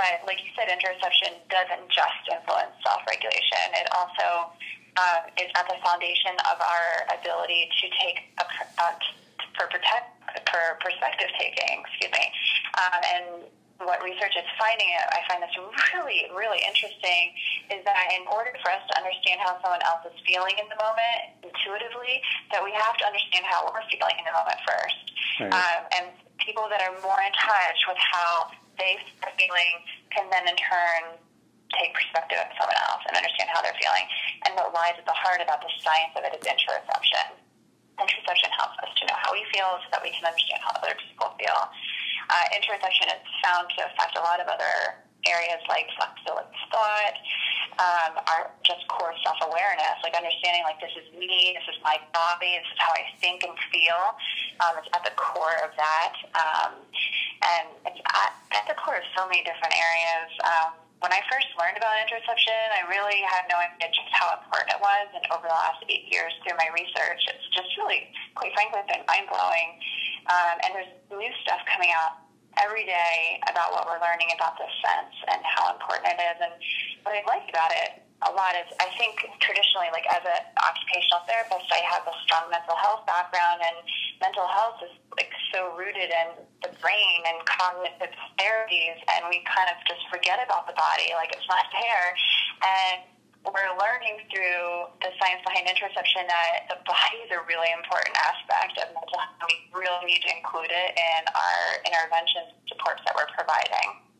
But 0.00 0.24
like 0.24 0.40
you 0.40 0.50
said, 0.56 0.72
interoception 0.72 1.44
doesn't 1.52 1.86
just 1.92 2.24
influence 2.32 2.72
self-regulation. 2.80 3.64
It 3.76 3.88
also 3.92 4.56
um, 4.96 5.22
is 5.36 5.52
at 5.54 5.68
the 5.68 5.76
foundation 5.84 6.34
of 6.48 6.56
our 6.58 6.86
ability 7.12 7.68
to 7.68 7.84
take 8.00 8.32
a, 8.40 8.44
uh, 8.80 8.96
for 9.60 9.68
protect 9.68 10.16
for 10.48 10.78
perspective 10.80 11.28
taking. 11.36 11.84
Excuse 11.84 12.12
me, 12.16 12.24
um, 12.80 13.00
and 13.12 13.26
what 13.80 14.04
research 14.04 14.36
is 14.36 14.44
finding, 14.60 14.88
I 14.92 15.24
find 15.24 15.40
this 15.40 15.56
really, 15.56 16.28
really 16.36 16.60
interesting, 16.60 17.32
is 17.72 17.80
that 17.88 17.96
in 18.12 18.28
order 18.28 18.52
for 18.60 18.68
us 18.68 18.84
to 18.92 18.94
understand 19.00 19.40
how 19.40 19.56
someone 19.64 19.80
else 19.88 20.04
is 20.04 20.16
feeling 20.28 20.56
in 20.60 20.68
the 20.68 20.76
moment 20.76 21.40
intuitively, 21.40 22.20
that 22.52 22.60
we 22.60 22.76
have 22.76 22.96
to 23.00 23.04
understand 23.08 23.48
how 23.48 23.64
we're 23.64 23.84
feeling 23.88 24.16
in 24.20 24.24
the 24.28 24.36
moment 24.36 24.60
first. 24.68 25.04
Right. 25.40 25.52
Um, 25.56 25.80
and 25.96 26.04
people 26.44 26.68
that 26.68 26.84
are 26.84 26.92
more 27.00 27.20
in 27.24 27.32
touch 27.32 27.80
with 27.88 28.00
how 28.00 28.52
they 28.76 29.00
are 29.24 29.32
feeling 29.40 29.72
can 30.12 30.28
then 30.28 30.44
in 30.44 30.56
turn 30.60 31.16
take 31.78 31.94
perspective 31.94 32.36
of 32.36 32.50
someone 32.58 32.76
else 32.90 33.00
and 33.06 33.14
understand 33.14 33.48
how 33.48 33.62
they're 33.62 33.76
feeling. 33.78 34.04
And 34.44 34.58
what 34.58 34.74
lies 34.74 34.98
at 34.98 35.06
the 35.06 35.14
heart 35.14 35.38
about 35.38 35.62
the 35.62 35.70
science 35.80 36.12
of 36.18 36.26
it 36.26 36.34
is 36.34 36.42
interoception. 36.42 37.38
Interoception 37.96 38.50
helps 38.58 38.76
us 38.82 38.90
to 38.98 39.02
know 39.06 39.16
how 39.16 39.30
we 39.30 39.44
feel 39.54 39.78
so 39.84 39.88
that 39.94 40.02
we 40.02 40.10
can 40.10 40.26
understand 40.26 40.60
how 40.66 40.74
other 40.82 40.96
people 40.98 41.30
feel. 41.38 41.70
Uh, 42.30 42.46
interoception 42.54 43.10
is 43.10 43.22
found 43.42 43.66
to 43.74 43.82
affect 43.90 44.14
a 44.16 44.22
lot 44.22 44.38
of 44.38 44.46
other 44.46 45.02
areas 45.26 45.60
like 45.68 45.84
flexibility 45.98 46.48
thought, 46.70 47.16
um, 47.76 48.12
our 48.30 48.50
just 48.64 48.86
core 48.88 49.12
self-awareness, 49.24 50.00
like 50.04 50.14
understanding 50.16 50.64
like 50.64 50.80
this 50.80 50.94
is 50.96 51.06
me, 51.12 51.52
this 51.56 51.66
is 51.68 51.76
my 51.82 51.98
body, 52.14 52.56
this 52.56 52.68
is 52.70 52.78
how 52.80 52.92
I 52.92 53.04
think 53.20 53.42
and 53.44 53.56
feel. 53.72 54.16
Um, 54.64 54.80
it's 54.80 54.88
at 54.96 55.04
the 55.04 55.14
core 55.16 55.58
of 55.64 55.72
that. 55.76 56.14
Um, 56.36 56.72
and 57.40 57.66
it's 57.88 58.00
at, 58.04 58.32
at 58.52 58.64
the 58.68 58.76
core 58.76 58.96
of 59.00 59.06
so 59.16 59.24
many 59.28 59.40
different 59.44 59.72
areas. 59.72 60.30
Um, 60.44 60.68
when 61.00 61.12
I 61.16 61.24
first 61.32 61.48
learned 61.56 61.80
about 61.80 61.96
interoception, 62.04 62.60
I 62.76 62.84
really 62.92 63.24
had 63.24 63.48
no 63.48 63.56
idea 63.56 63.88
just 63.88 64.12
how 64.12 64.36
important 64.36 64.76
it 64.76 64.80
was. 64.84 65.08
And 65.16 65.24
over 65.32 65.48
the 65.48 65.56
last 65.56 65.80
eight 65.88 66.12
years 66.12 66.36
through 66.44 66.60
my 66.60 66.68
research, 66.76 67.24
it's 67.32 67.48
just 67.56 67.72
really, 67.80 68.12
quite 68.36 68.52
frankly, 68.52 68.84
been 68.84 69.00
mind 69.08 69.24
blowing 69.32 69.80
Um, 70.28 70.60
and 70.60 70.70
there's 70.76 70.92
new 71.08 71.32
stuff 71.40 71.64
coming 71.64 71.88
out 71.96 72.19
every 72.60 72.84
day 72.84 73.40
about 73.48 73.72
what 73.72 73.88
we're 73.88 74.00
learning 74.00 74.30
about 74.36 74.56
this 74.60 74.72
sense 74.84 75.16
and 75.32 75.40
how 75.42 75.72
important 75.72 76.12
it 76.12 76.20
is. 76.20 76.38
And 76.40 76.54
what 77.02 77.16
I 77.16 77.24
like 77.26 77.48
about 77.48 77.72
it 77.72 78.04
a 78.28 78.32
lot 78.36 78.52
is 78.52 78.68
I 78.76 78.88
think 79.00 79.16
traditionally, 79.40 79.88
like 79.96 80.04
as 80.12 80.20
an 80.20 80.44
occupational 80.60 81.24
therapist, 81.24 81.64
I 81.72 81.80
have 81.88 82.04
a 82.04 82.12
strong 82.28 82.52
mental 82.52 82.76
health 82.76 83.08
background, 83.08 83.64
and 83.64 83.80
mental 84.20 84.44
health 84.44 84.76
is 84.84 84.92
like 85.16 85.32
so 85.48 85.72
rooted 85.72 86.12
in 86.12 86.28
the 86.60 86.68
brain 86.84 87.20
and 87.24 87.40
cognitive 87.48 88.12
therapies, 88.36 89.00
and 89.16 89.24
we 89.32 89.40
kind 89.48 89.72
of 89.72 89.80
just 89.88 90.04
forget 90.12 90.36
about 90.44 90.68
the 90.68 90.76
body, 90.76 91.16
like 91.16 91.32
it's 91.32 91.48
not 91.48 91.64
there. 91.72 92.12
And 92.60 93.09
we're 93.44 93.72
learning 93.80 94.20
through 94.28 94.92
the 95.00 95.10
science 95.16 95.40
behind 95.44 95.64
interoception 95.64 96.28
that 96.28 96.68
the 96.68 96.76
body 96.84 97.24
is 97.24 97.30
a 97.32 97.40
really 97.48 97.72
important 97.72 98.12
aspect 98.20 98.76
of 98.84 98.92
mental 98.92 99.16
health. 99.16 99.48
We 99.48 99.80
really 99.80 100.04
need 100.04 100.20
to 100.28 100.30
include 100.36 100.68
it 100.68 100.90
in 100.92 101.22
our 101.32 101.80
intervention 101.88 102.52
supports 102.68 103.00
that 103.06 103.16
we're 103.16 103.32
providing. 103.32 104.10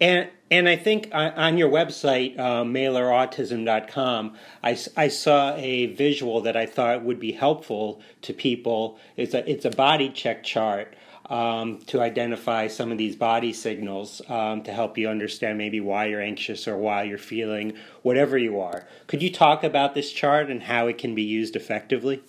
And 0.00 0.28
and 0.48 0.68
I 0.68 0.76
think 0.76 1.08
on 1.12 1.58
your 1.58 1.68
website, 1.68 2.38
uh, 2.38 2.62
mahlerautism.com, 2.62 4.36
I, 4.62 4.78
I 4.96 5.08
saw 5.08 5.56
a 5.56 5.86
visual 5.86 6.40
that 6.42 6.56
I 6.56 6.66
thought 6.66 7.02
would 7.02 7.18
be 7.18 7.32
helpful 7.32 8.00
to 8.22 8.32
people. 8.32 8.98
It's 9.16 9.34
a 9.34 9.48
it's 9.50 9.64
a 9.64 9.70
body 9.70 10.08
check 10.08 10.44
chart 10.44 10.94
um, 11.28 11.78
to 11.86 12.00
identify 12.00 12.68
some 12.68 12.92
of 12.92 12.98
these 12.98 13.16
body 13.16 13.52
signals 13.52 14.22
um, 14.28 14.62
to 14.62 14.72
help 14.72 14.96
you 14.96 15.08
understand 15.08 15.58
maybe 15.58 15.80
why 15.80 16.06
you're 16.06 16.20
anxious 16.20 16.68
or 16.68 16.76
why 16.76 17.02
you're 17.02 17.18
feeling 17.18 17.74
whatever 18.02 18.38
you 18.38 18.60
are. 18.60 18.86
Could 19.06 19.22
you 19.22 19.32
talk 19.32 19.64
about 19.64 19.94
this 19.94 20.12
chart 20.12 20.50
and 20.50 20.62
how 20.62 20.86
it 20.86 20.98
can 20.98 21.14
be 21.14 21.22
used 21.22 21.56
effectively? 21.56 22.22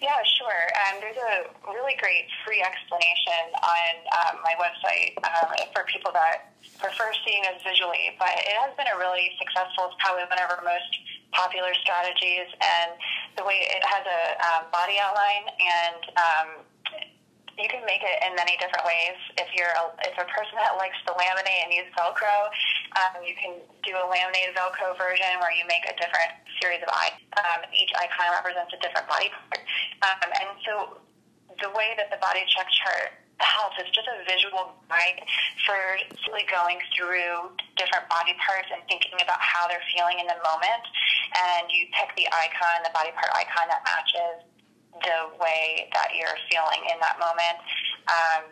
Yeah, 0.00 0.20
sure. 0.36 0.62
Um, 0.84 1.00
there's 1.00 1.16
a 1.16 1.48
really 1.72 1.96
great 1.96 2.28
free 2.44 2.60
explanation 2.60 3.56
on 3.56 3.90
um, 4.20 4.34
my 4.44 4.52
website 4.60 5.16
um, 5.24 5.48
for 5.72 5.88
people 5.88 6.12
that 6.12 6.52
prefer 6.78 7.10
seeing 7.26 7.42
us 7.48 7.62
visually, 7.64 8.12
but 8.18 8.28
it 8.36 8.52
has 8.60 8.76
been 8.76 8.86
a 8.92 8.98
really 8.98 9.32
successful, 9.40 9.88
it's 9.88 9.96
probably 10.04 10.28
one 10.28 10.36
of 10.36 10.50
our 10.52 10.60
most 10.60 10.92
popular 11.32 11.72
strategies, 11.80 12.52
and 12.60 12.92
the 13.40 13.44
way 13.48 13.64
it 13.64 13.80
has 13.80 14.04
a 14.04 14.22
um, 14.44 14.62
body 14.70 15.00
outline 15.00 15.48
and 15.56 16.02
um, 16.20 16.48
you 17.58 17.68
can 17.70 17.86
make 17.86 18.02
it 18.02 18.16
in 18.26 18.34
many 18.34 18.58
different 18.58 18.82
ways. 18.82 19.18
If 19.38 19.48
you're 19.54 19.70
a, 19.70 19.84
if 20.06 20.14
a 20.18 20.26
person 20.26 20.58
that 20.58 20.74
likes 20.74 20.98
to 21.06 21.14
laminate 21.14 21.60
and 21.66 21.70
use 21.70 21.88
Velcro, 21.94 22.50
um, 22.98 23.22
you 23.22 23.34
can 23.38 23.62
do 23.86 23.94
a 23.94 24.04
laminated 24.10 24.58
Velcro 24.58 24.96
version 24.98 25.38
where 25.38 25.54
you 25.54 25.62
make 25.70 25.86
a 25.86 25.94
different 25.94 26.34
series 26.58 26.82
of 26.82 26.90
icons. 26.90 27.22
Um, 27.38 27.60
each 27.74 27.90
icon 27.94 28.34
represents 28.34 28.74
a 28.74 28.80
different 28.82 29.06
body 29.06 29.30
part. 29.30 29.62
Um, 30.02 30.28
and 30.30 30.50
so 30.66 30.72
the 31.62 31.70
way 31.74 31.94
that 31.98 32.10
the 32.10 32.18
body 32.18 32.42
check 32.50 32.66
chart 32.82 33.14
helps 33.42 33.78
is 33.82 33.90
just 33.90 34.06
a 34.06 34.22
visual 34.26 34.78
guide 34.86 35.18
for 35.66 35.74
really 36.30 36.46
going 36.46 36.78
through 36.94 37.50
different 37.74 38.06
body 38.06 38.34
parts 38.38 38.70
and 38.70 38.82
thinking 38.86 39.18
about 39.18 39.42
how 39.42 39.66
they're 39.66 39.82
feeling 39.94 40.22
in 40.22 40.26
the 40.30 40.38
moment. 40.42 40.84
And 41.34 41.66
you 41.70 41.90
pick 41.90 42.14
the 42.14 42.30
icon, 42.30 42.86
the 42.86 42.94
body 42.94 43.10
part 43.14 43.30
icon 43.34 43.66
that 43.70 43.82
matches 43.82 44.46
the 45.04 45.36
way 45.38 45.88
that 45.92 46.16
you're 46.16 46.36
feeling 46.48 46.82
in 46.88 46.98
that 47.00 47.20
moment. 47.20 47.60
Um, 48.08 48.42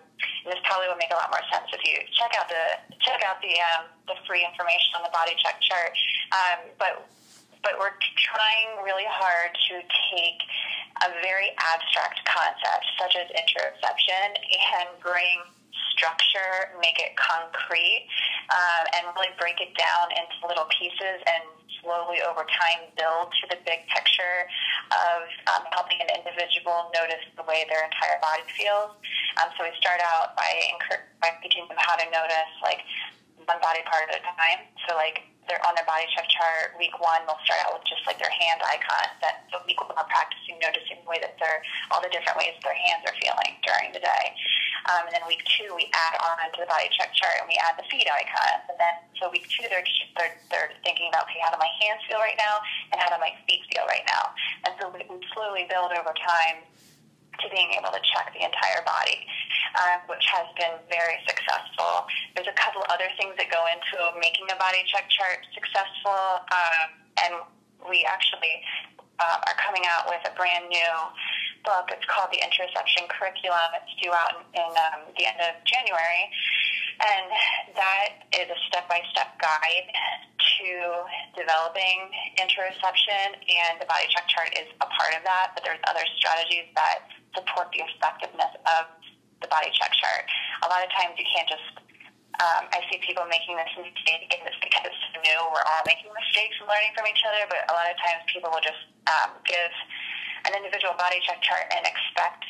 this 0.47 0.61
probably 0.64 0.87
would 0.88 1.00
make 1.00 1.11
a 1.11 1.18
lot 1.18 1.32
more 1.32 1.42
sense 1.50 1.66
if 1.73 1.82
you 1.82 1.99
check 2.14 2.32
out 2.38 2.47
the 2.47 2.78
check 3.02 3.21
out 3.26 3.42
the 3.42 3.56
um, 3.75 3.90
the 4.06 4.16
free 4.28 4.44
information 4.44 4.94
on 5.00 5.02
the 5.02 5.12
body 5.12 5.35
check 5.40 5.59
chart. 5.61 5.92
Um, 6.30 6.59
but 6.78 7.09
but 7.62 7.78
we're 7.78 7.94
trying 8.18 8.82
really 8.82 9.06
hard 9.06 9.54
to 9.54 9.75
take 10.14 10.40
a 11.06 11.11
very 11.23 11.50
abstract 11.59 12.21
concept 12.26 12.85
such 12.99 13.14
as 13.16 13.26
interoception 13.32 14.35
and 14.37 14.88
bring 15.00 15.42
structure, 15.94 16.75
make 16.82 16.99
it 16.99 17.14
concrete, 17.16 18.06
um, 18.50 18.85
and 18.99 19.02
really 19.14 19.30
break 19.38 19.61
it 19.61 19.73
down 19.78 20.11
into 20.11 20.47
little 20.47 20.66
pieces 20.75 21.23
and 21.23 21.44
slowly 21.82 22.22
over 22.22 22.46
time 22.46 22.88
build 22.94 23.34
to 23.42 23.44
the 23.50 23.58
big 23.66 23.84
picture 23.90 24.46
of 24.94 25.26
um, 25.50 25.66
helping 25.74 25.98
an 26.00 26.08
individual 26.14 26.88
notice 26.94 27.22
the 27.34 27.44
way 27.44 27.66
their 27.68 27.84
entire 27.84 28.18
body 28.22 28.46
feels. 28.54 28.94
Um, 29.42 29.50
so 29.58 29.66
we 29.66 29.74
start 29.76 29.98
out 30.00 30.38
by, 30.38 30.50
incur- 30.70 31.04
by 31.20 31.34
teaching 31.42 31.66
them 31.66 31.78
how 31.78 31.98
to 31.98 32.06
notice 32.08 32.52
like 32.62 32.80
one 33.44 33.58
body 33.58 33.82
part 33.84 34.06
at 34.08 34.18
a 34.18 34.22
time. 34.22 34.64
So 34.86 34.94
like 34.94 35.26
they're 35.50 35.62
on 35.66 35.74
their 35.74 35.86
body 35.86 36.06
check 36.14 36.30
chart. 36.30 36.78
Week 36.78 36.94
one, 37.02 37.26
they'll 37.26 37.42
start 37.42 37.66
out 37.66 37.74
with 37.74 37.84
just 37.90 38.06
like 38.06 38.18
their 38.22 38.30
hand 38.30 38.62
icons. 38.62 39.12
Then 39.18 39.34
so 39.50 39.58
week 39.66 39.78
one, 39.82 39.98
practicing 40.06 40.62
noticing 40.62 41.02
the 41.02 41.08
way 41.10 41.18
that 41.18 41.34
they're 41.42 41.62
all 41.90 41.98
the 41.98 42.12
different 42.14 42.38
ways 42.38 42.54
their 42.62 42.76
hands 42.76 43.02
are 43.10 43.16
feeling 43.18 43.58
during 43.66 43.90
the 43.90 44.02
day. 44.02 44.24
Um, 44.90 45.06
and 45.06 45.12
then 45.14 45.22
week 45.30 45.42
two, 45.46 45.70
we 45.78 45.86
add 45.94 46.18
on 46.18 46.42
to 46.42 46.58
the 46.58 46.70
body 46.70 46.90
check 46.90 47.14
chart 47.14 47.38
and 47.38 47.46
we 47.46 47.54
add 47.62 47.78
the 47.78 47.86
feet 47.86 48.06
icons. 48.10 48.66
And 48.66 48.78
then 48.78 48.94
so 49.18 49.30
week 49.30 49.46
two, 49.46 49.66
they're 49.70 49.86
they're, 50.18 50.34
they're 50.50 50.70
thinking 50.82 51.06
about 51.10 51.30
okay, 51.30 51.38
how 51.42 51.54
do 51.54 51.58
my 51.62 51.70
hands 51.78 52.02
feel 52.10 52.18
right 52.18 52.38
now, 52.38 52.58
and 52.90 52.98
how 52.98 53.14
do 53.14 53.18
my 53.22 53.30
feet 53.46 53.62
feel 53.70 53.86
right 53.86 54.04
now. 54.10 54.34
And 54.66 54.74
so 54.82 54.90
we, 54.90 55.06
we 55.06 55.22
slowly 55.30 55.70
build 55.70 55.94
over 55.94 56.10
time 56.10 56.66
to 57.40 57.46
being 57.48 57.72
able 57.78 57.90
to 57.90 58.02
check 58.12 58.28
the 58.36 58.44
entire 58.44 58.84
body, 58.84 59.24
um, 59.80 60.04
which 60.06 60.22
has 60.28 60.46
been 60.60 60.76
very 60.92 61.16
successful. 61.24 62.06
There's 62.36 62.50
a 62.50 62.58
couple 62.58 62.84
other 62.92 63.08
things 63.16 63.34
that 63.40 63.48
go 63.48 63.64
into 63.72 63.98
making 64.20 64.46
a 64.52 64.58
body 64.60 64.84
check 64.90 65.08
chart 65.08 65.40
successful, 65.56 66.44
um, 66.52 66.88
and 67.24 67.32
we 67.88 68.04
actually 68.04 68.62
uh, 69.18 69.38
are 69.48 69.56
coming 69.58 69.82
out 69.88 70.06
with 70.06 70.22
a 70.28 70.32
brand 70.36 70.68
new 70.68 70.92
book. 71.64 71.90
It's 71.90 72.04
called 72.07 72.31
the 72.31 72.42
Interoception 72.42 73.09
Curriculum. 73.09 73.71
It's 73.78 73.95
due 74.02 74.12
out 74.12 74.42
in, 74.54 74.71
um, 74.75 75.09
the 75.16 75.25
end 75.26 75.40
of 75.40 75.59
January. 75.64 76.31
And 77.02 77.26
that 77.75 78.28
is 78.37 78.47
a 78.50 78.59
step 78.69 78.87
by 78.87 79.02
step 79.11 79.35
guide 79.40 79.88
to 80.38 80.69
developing 81.35 82.12
interoception, 82.38 83.35
and 83.35 83.81
the 83.83 83.88
body 83.90 84.07
check 84.12 84.28
chart 84.28 84.54
is 84.54 84.69
a 84.78 84.87
part 84.87 85.16
of 85.16 85.25
that. 85.26 85.57
But 85.57 85.64
there's 85.64 85.83
other 85.88 86.04
strategies 86.21 86.71
that 86.78 87.11
support 87.35 87.73
the 87.75 87.83
effectiveness 87.83 88.54
of 88.78 88.87
the 89.40 89.49
body 89.49 89.73
check 89.75 89.90
chart. 89.99 90.28
A 90.62 90.69
lot 90.71 90.85
of 90.85 90.90
times 90.95 91.19
you 91.19 91.26
can't 91.26 91.49
just 91.49 91.83
um, 92.40 92.64
I 92.73 92.81
see 92.88 92.97
people 93.04 93.28
making 93.28 93.61
this 93.61 93.69
mistake, 93.76 94.33
and 94.33 94.40
it's 94.49 94.57
because 94.64 94.88
it's 94.88 95.04
new. 95.21 95.38
We're 95.52 95.62
all 95.69 95.85
making 95.85 96.09
mistakes 96.11 96.57
and 96.59 96.66
learning 96.66 96.97
from 96.97 97.04
each 97.07 97.21
other, 97.28 97.45
but 97.47 97.61
a 97.69 97.75
lot 97.76 97.92
of 97.92 97.97
times 98.00 98.25
people 98.26 98.49
will 98.49 98.64
just 98.64 98.83
um, 99.04 99.37
give 99.45 99.71
an 100.46 100.52
individual 100.54 100.94
body 100.99 101.20
check 101.22 101.42
chart 101.42 101.66
and 101.70 101.87
expect 101.87 102.44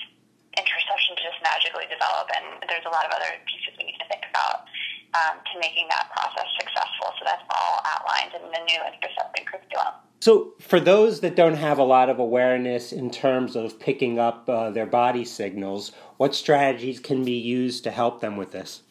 interoception 0.57 1.17
to 1.17 1.23
just 1.25 1.41
magically 1.41 1.89
develop. 1.89 2.29
And 2.33 2.61
there's 2.69 2.85
a 2.85 2.93
lot 2.93 3.09
of 3.09 3.13
other 3.13 3.31
pieces 3.49 3.73
we 3.79 3.89
need 3.89 3.99
to 4.01 4.09
think 4.09 4.25
about 4.29 4.69
um, 5.17 5.41
to 5.53 5.55
making 5.61 5.89
that 5.89 6.13
process 6.13 6.49
successful. 6.61 7.13
So 7.17 7.25
that's 7.25 7.45
all 7.49 7.81
outlined 7.85 8.33
in 8.37 8.45
the 8.53 8.63
new 8.65 8.81
interoception 8.85 9.45
curriculum. 9.49 9.95
So, 10.23 10.55
for 10.61 10.79
those 10.79 11.19
that 11.21 11.35
don't 11.35 11.57
have 11.59 11.79
a 11.79 11.83
lot 11.83 12.09
of 12.09 12.21
awareness 12.21 12.93
in 12.93 13.11
terms 13.11 13.57
of 13.57 13.81
picking 13.81 14.21
up 14.21 14.49
uh, 14.49 14.71
their 14.71 14.87
body 14.87 15.25
signals, 15.25 15.91
what 16.17 16.33
strategies 16.33 17.01
can 17.01 17.25
be 17.25 17.35
used 17.35 17.83
to 17.83 17.91
help 17.91 18.21
them 18.21 18.37
with 18.37 18.53
this? 18.53 18.83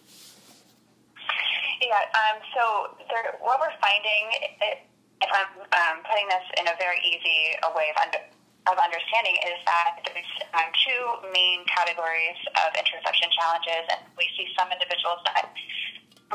Yeah, 1.79 2.03
um, 2.19 2.41
so 2.53 2.95
there, 3.07 3.39
what 3.39 3.61
we're 3.61 3.71
finding, 3.79 4.51
if 4.59 5.29
I'm 5.31 5.55
um, 5.71 6.03
putting 6.03 6.27
this 6.27 6.43
in 6.59 6.67
a 6.67 6.75
very 6.77 6.99
easy 6.99 7.55
way 7.75 7.87
of, 7.95 8.03
under, 8.03 8.19
of 8.69 8.77
understanding, 8.77 9.35
is 9.49 9.57
that 9.65 10.05
there's 10.05 10.33
um, 10.53 10.69
two 10.85 11.01
main 11.33 11.65
categories 11.65 12.37
of 12.61 12.69
interoception 12.77 13.29
challenges, 13.33 13.85
and 13.89 14.01
we 14.17 14.29
see 14.37 14.45
some 14.53 14.69
individuals 14.69 15.17
that 15.25 15.49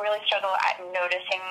really 0.00 0.18
struggle 0.26 0.52
at 0.66 0.80
noticing 0.92 1.42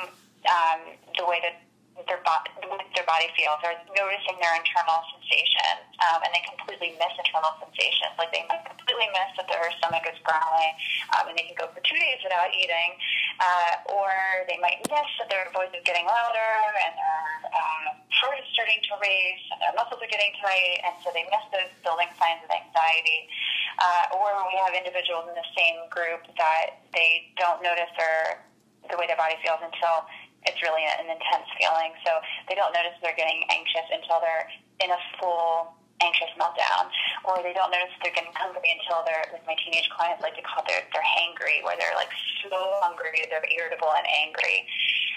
um, 0.52 0.80
the 1.18 1.26
way 1.26 1.40
that 1.42 1.64
their 2.04 2.20
body, 2.28 2.52
their 2.92 3.08
body 3.08 3.32
feels, 3.40 3.56
or 3.64 3.72
noticing 3.96 4.36
their 4.44 4.52
internal 4.60 5.00
sensations, 5.16 5.88
um, 6.04 6.20
and 6.28 6.32
they 6.36 6.44
completely 6.44 6.92
miss 7.00 7.16
internal 7.16 7.56
sensations. 7.64 8.12
Like 8.20 8.36
they 8.36 8.44
completely 8.44 9.08
miss 9.16 9.32
that 9.40 9.48
their 9.48 9.64
stomach 9.80 10.04
is 10.04 10.20
growling, 10.28 10.76
um, 11.16 11.32
and 11.32 11.40
they 11.40 11.48
can 11.48 11.56
go 11.56 11.72
for 11.72 11.80
two 11.80 11.96
days 11.96 12.20
without 12.20 12.52
eating, 12.52 13.00
uh, 13.40 13.96
or 13.96 14.12
they 14.52 14.60
might 14.60 14.84
miss 14.92 15.10
that 15.24 15.32
their 15.32 15.48
voice 15.56 15.72
is 15.72 15.84
getting 15.88 16.04
louder 16.04 16.52
and 16.84 16.94
their 17.00 17.24
uh, 17.56 17.88
heart 18.12 18.44
is 18.44 18.48
starting 18.52 18.80
to 18.92 19.00
race 19.00 19.46
and 19.56 19.64
their 19.64 19.76
muscles 19.80 20.04
are 20.04 20.12
getting 20.12 20.36
tight, 20.44 20.84
and 20.84 20.94
so 21.00 21.16
they 21.16 21.24
miss 21.32 21.46
those 21.56 21.72
building 21.80 22.12
signs 22.20 22.44
of 22.44 22.52
anxiety. 22.52 23.32
Uh, 23.80 24.20
or 24.20 24.32
we 24.52 24.56
have 24.60 24.76
individuals 24.76 25.28
in 25.32 25.36
the 25.36 25.50
same 25.56 25.88
group 25.92 26.24
that 26.36 26.80
they 26.92 27.32
don't 27.40 27.64
notice 27.64 27.92
their 27.96 28.44
the 28.90 28.98
way 28.98 29.08
their 29.08 29.18
body 29.18 29.34
feels 29.42 29.58
until 29.66 30.06
it's 30.46 30.62
really 30.62 30.86
an 30.86 31.10
intense 31.10 31.48
feeling. 31.58 31.94
So 32.06 32.22
they 32.50 32.56
don't 32.56 32.74
notice 32.74 32.94
they're 33.02 33.18
getting 33.18 33.44
anxious 33.50 33.88
until 33.92 34.22
they're 34.22 34.48
in 34.82 34.90
a 34.92 35.02
full 35.20 35.76
anxious 36.04 36.28
meltdown, 36.36 36.92
or 37.24 37.40
they 37.40 37.56
don't 37.56 37.72
notice 37.72 37.90
they're 38.04 38.12
getting 38.14 38.36
hungry 38.36 38.68
until 38.68 39.00
they're, 39.08 39.24
like 39.32 39.48
my 39.48 39.56
teenage 39.64 39.88
clients 39.96 40.20
like 40.20 40.36
to 40.36 40.44
call 40.44 40.60
it, 40.60 40.68
they're, 40.68 40.84
they're 40.92 41.12
hangry, 41.16 41.64
where 41.64 41.80
they're 41.80 41.96
like 41.96 42.12
so 42.44 42.52
hungry, 42.84 43.24
they're 43.32 43.48
irritable 43.48 43.88
and 43.96 44.04
angry. 44.12 44.68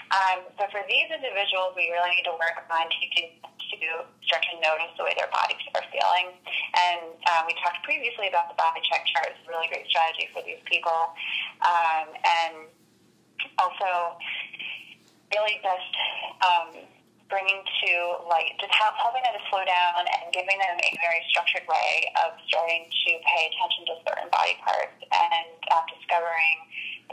Um, 0.09 0.47
so 0.57 0.65
for 0.71 0.81
these 0.87 1.11
individuals, 1.11 1.75
we 1.75 1.91
really 1.91 2.15
need 2.15 2.25
to 2.25 2.33
work 2.33 2.63
on 2.71 2.87
teaching 2.95 3.37
to 3.43 4.07
start 4.25 4.41
to 4.49 4.55
notice 4.63 4.89
the 4.97 5.05
way 5.05 5.13
their 5.13 5.29
bodies 5.29 5.61
are 5.77 5.85
feeling. 5.93 6.33
And 6.73 7.13
um, 7.29 7.45
we 7.45 7.53
talked 7.61 7.85
previously 7.85 8.25
about 8.25 8.49
the 8.49 8.57
body 8.57 8.81
check 8.87 9.05
chart. 9.13 9.35
It's 9.35 9.45
a 9.45 9.49
really 9.51 9.69
great 9.69 9.85
strategy 9.85 10.25
for 10.33 10.41
these 10.41 10.59
people. 10.65 11.13
Um, 11.61 12.07
and 12.25 12.55
also, 13.61 14.17
really 15.33 15.61
just 15.61 15.93
um, 16.41 16.69
bringing 17.29 17.61
to 17.61 17.91
light, 18.25 18.57
just 18.57 18.73
help, 18.73 18.97
helping 18.97 19.21
them 19.21 19.37
to 19.37 19.43
slow 19.53 19.61
down 19.61 20.01
and 20.01 20.33
giving 20.33 20.57
them 20.57 20.75
a 20.81 20.91
very 20.97 21.21
structured 21.29 21.65
way 21.69 22.09
of 22.25 22.33
starting 22.49 22.89
to 22.89 23.09
pay 23.21 23.53
attention 23.53 23.85
to 23.85 23.93
certain 24.01 24.29
body 24.33 24.57
parts 24.65 24.97
and 24.97 25.53
um, 25.69 25.85
discovering 25.93 26.57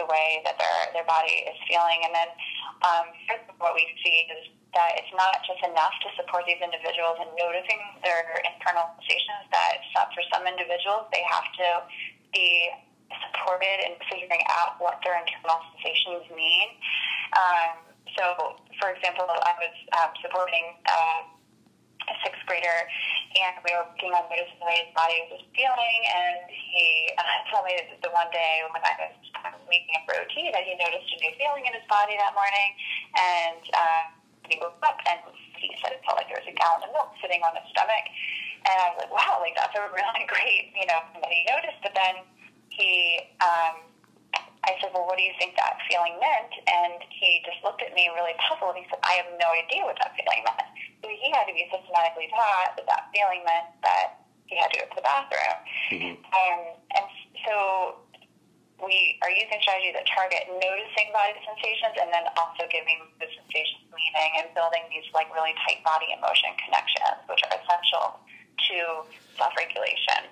the 0.00 0.04
way 0.08 0.44
that 0.44 0.60
their 0.60 0.78
their 0.92 1.08
body 1.08 1.44
is 1.48 1.56
feeling. 1.68 2.04
And 2.04 2.12
then 2.12 2.30
um, 2.84 3.06
what 3.60 3.76
we 3.76 3.84
see 4.04 4.28
is 4.28 4.48
that 4.76 4.96
it's 5.00 5.12
not 5.16 5.40
just 5.44 5.60
enough 5.64 5.96
to 6.04 6.08
support 6.20 6.44
these 6.44 6.60
individuals 6.60 7.16
in 7.20 7.28
noticing 7.36 7.80
their 8.04 8.24
internal 8.44 8.92
sensations. 9.00 9.48
That 9.52 9.80
for 10.12 10.24
some 10.32 10.44
individuals, 10.44 11.08
they 11.12 11.24
have 11.24 11.48
to 11.60 11.68
be 12.32 12.68
supported 13.08 13.88
in 13.88 13.96
figuring 14.12 14.44
out 14.52 14.76
what 14.80 15.00
their 15.00 15.16
internal 15.16 15.60
sensations 15.76 16.28
mean. 16.32 16.76
Um, 17.36 17.85
so, 18.16 18.56
for 18.80 18.90
example, 18.92 19.28
I 19.28 19.52
was 19.60 19.74
um, 20.00 20.10
supporting 20.24 20.80
uh, 20.88 21.20
a 22.08 22.14
sixth 22.24 22.42
grader, 22.48 22.80
and 23.36 23.60
we 23.60 23.70
were 23.76 23.84
working 23.92 24.14
on 24.16 24.24
noticing 24.32 24.56
the 24.56 24.66
way 24.66 24.88
his 24.88 24.92
body 24.96 25.20
was 25.28 25.42
feeling. 25.52 26.00
And 26.08 26.48
he 26.48 27.12
uh, 27.18 27.38
told 27.52 27.68
me 27.68 27.76
that 27.76 28.00
the 28.00 28.12
one 28.16 28.30
day 28.32 28.64
when 28.72 28.80
I 28.80 28.94
was 28.96 29.14
making 29.68 29.94
up 30.00 30.08
OT 30.08 30.48
that 30.54 30.64
he 30.64 30.74
noticed 30.78 31.08
a 31.12 31.18
new 31.20 31.32
feeling 31.36 31.68
in 31.68 31.72
his 31.76 31.86
body 31.90 32.16
that 32.16 32.32
morning, 32.32 32.70
and 33.18 33.62
uh, 33.74 34.02
he 34.48 34.56
woke 34.62 34.78
up 34.86 34.98
and 35.10 35.20
he 35.58 35.74
said 35.82 35.98
it 35.98 36.00
felt 36.06 36.16
like 36.16 36.30
there 36.30 36.38
was 36.38 36.48
a 36.48 36.56
gallon 36.56 36.86
of 36.86 36.90
milk 36.94 37.10
sitting 37.18 37.42
on 37.42 37.52
his 37.58 37.66
stomach. 37.74 38.06
And 38.66 38.74
I 38.82 38.86
was 38.94 38.98
like, 39.06 39.12
wow, 39.14 39.38
like 39.42 39.54
that's 39.58 39.74
a 39.74 39.82
really 39.90 40.24
great, 40.32 40.72
you 40.74 40.86
know, 40.86 41.00
that 41.20 41.30
he 41.30 41.42
noticed. 41.50 41.80
But 41.82 41.94
then 41.94 42.22
he 42.70 43.20
um, 43.42 43.85
I 44.66 44.74
said, 44.82 44.90
well, 44.90 45.06
what 45.06 45.14
do 45.14 45.22
you 45.22 45.30
think 45.38 45.54
that 45.54 45.78
feeling 45.86 46.18
meant? 46.18 46.52
And 46.66 46.98
he 47.08 47.38
just 47.46 47.62
looked 47.62 47.80
at 47.86 47.94
me 47.94 48.10
really 48.18 48.34
puzzled. 48.42 48.74
He 48.74 48.82
said, 48.90 48.98
I 49.06 49.22
have 49.22 49.30
no 49.38 49.48
idea 49.54 49.86
what 49.86 49.94
that 50.02 50.12
feeling 50.18 50.42
meant. 50.42 50.66
So 51.02 51.06
he 51.06 51.30
had 51.30 51.46
to 51.46 51.54
be 51.54 51.70
systematically 51.70 52.26
taught 52.34 52.74
that 52.74 52.86
that 52.90 53.06
feeling 53.14 53.46
meant 53.46 53.70
that 53.86 54.26
he 54.50 54.58
had 54.58 54.74
to 54.74 54.82
go 54.82 54.84
to 54.90 54.96
the 54.98 55.06
bathroom. 55.06 55.58
Mm-hmm. 55.94 56.14
Um, 56.18 56.60
and 56.98 57.06
so 57.46 57.54
we 58.82 59.22
are 59.22 59.30
using 59.30 59.56
strategies 59.62 59.94
that 59.94 60.04
target 60.10 60.50
noticing 60.50 61.08
body 61.14 61.38
sensations 61.46 61.96
and 61.96 62.10
then 62.12 62.26
also 62.36 62.68
giving 62.68 63.06
the 63.22 63.30
sensations 63.32 63.86
meaning 63.94 64.30
and 64.42 64.52
building 64.52 64.84
these 64.92 65.06
like 65.16 65.30
really 65.32 65.54
tight 65.64 65.80
body 65.86 66.12
emotion 66.12 66.52
connections, 66.60 67.22
which 67.30 67.40
are 67.46 67.54
essential 67.56 68.20
to 68.66 68.76
self-regulation. 69.38 70.26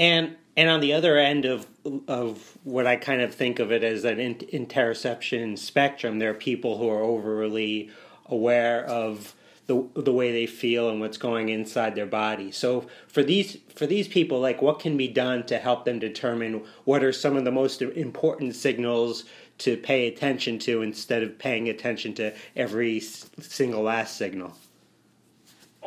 And 0.00 0.39
and 0.56 0.68
on 0.68 0.80
the 0.80 0.92
other 0.92 1.16
end 1.16 1.44
of 1.44 1.66
of 2.08 2.58
what 2.64 2.86
I 2.86 2.96
kind 2.96 3.22
of 3.22 3.34
think 3.34 3.58
of 3.58 3.72
it 3.72 3.82
as 3.82 4.04
an 4.04 4.18
interoception 4.18 5.58
spectrum, 5.58 6.18
there 6.18 6.30
are 6.30 6.34
people 6.34 6.78
who 6.78 6.88
are 6.88 7.02
overly 7.02 7.90
aware 8.26 8.84
of 8.84 9.34
the 9.66 9.88
the 9.94 10.12
way 10.12 10.32
they 10.32 10.46
feel 10.46 10.90
and 10.90 11.00
what's 11.00 11.16
going 11.16 11.48
inside 11.48 11.94
their 11.94 12.06
body. 12.06 12.50
So 12.50 12.86
for 13.06 13.22
these 13.22 13.58
for 13.74 13.86
these 13.86 14.08
people, 14.08 14.40
like 14.40 14.60
what 14.60 14.80
can 14.80 14.96
be 14.96 15.08
done 15.08 15.46
to 15.46 15.58
help 15.58 15.84
them 15.84 15.98
determine 15.98 16.64
what 16.84 17.04
are 17.04 17.12
some 17.12 17.36
of 17.36 17.44
the 17.44 17.52
most 17.52 17.80
important 17.80 18.56
signals 18.56 19.24
to 19.58 19.76
pay 19.76 20.08
attention 20.08 20.58
to 20.58 20.82
instead 20.82 21.22
of 21.22 21.38
paying 21.38 21.68
attention 21.68 22.14
to 22.14 22.34
every 22.56 22.98
single 22.98 23.82
last 23.82 24.16
signal. 24.16 24.56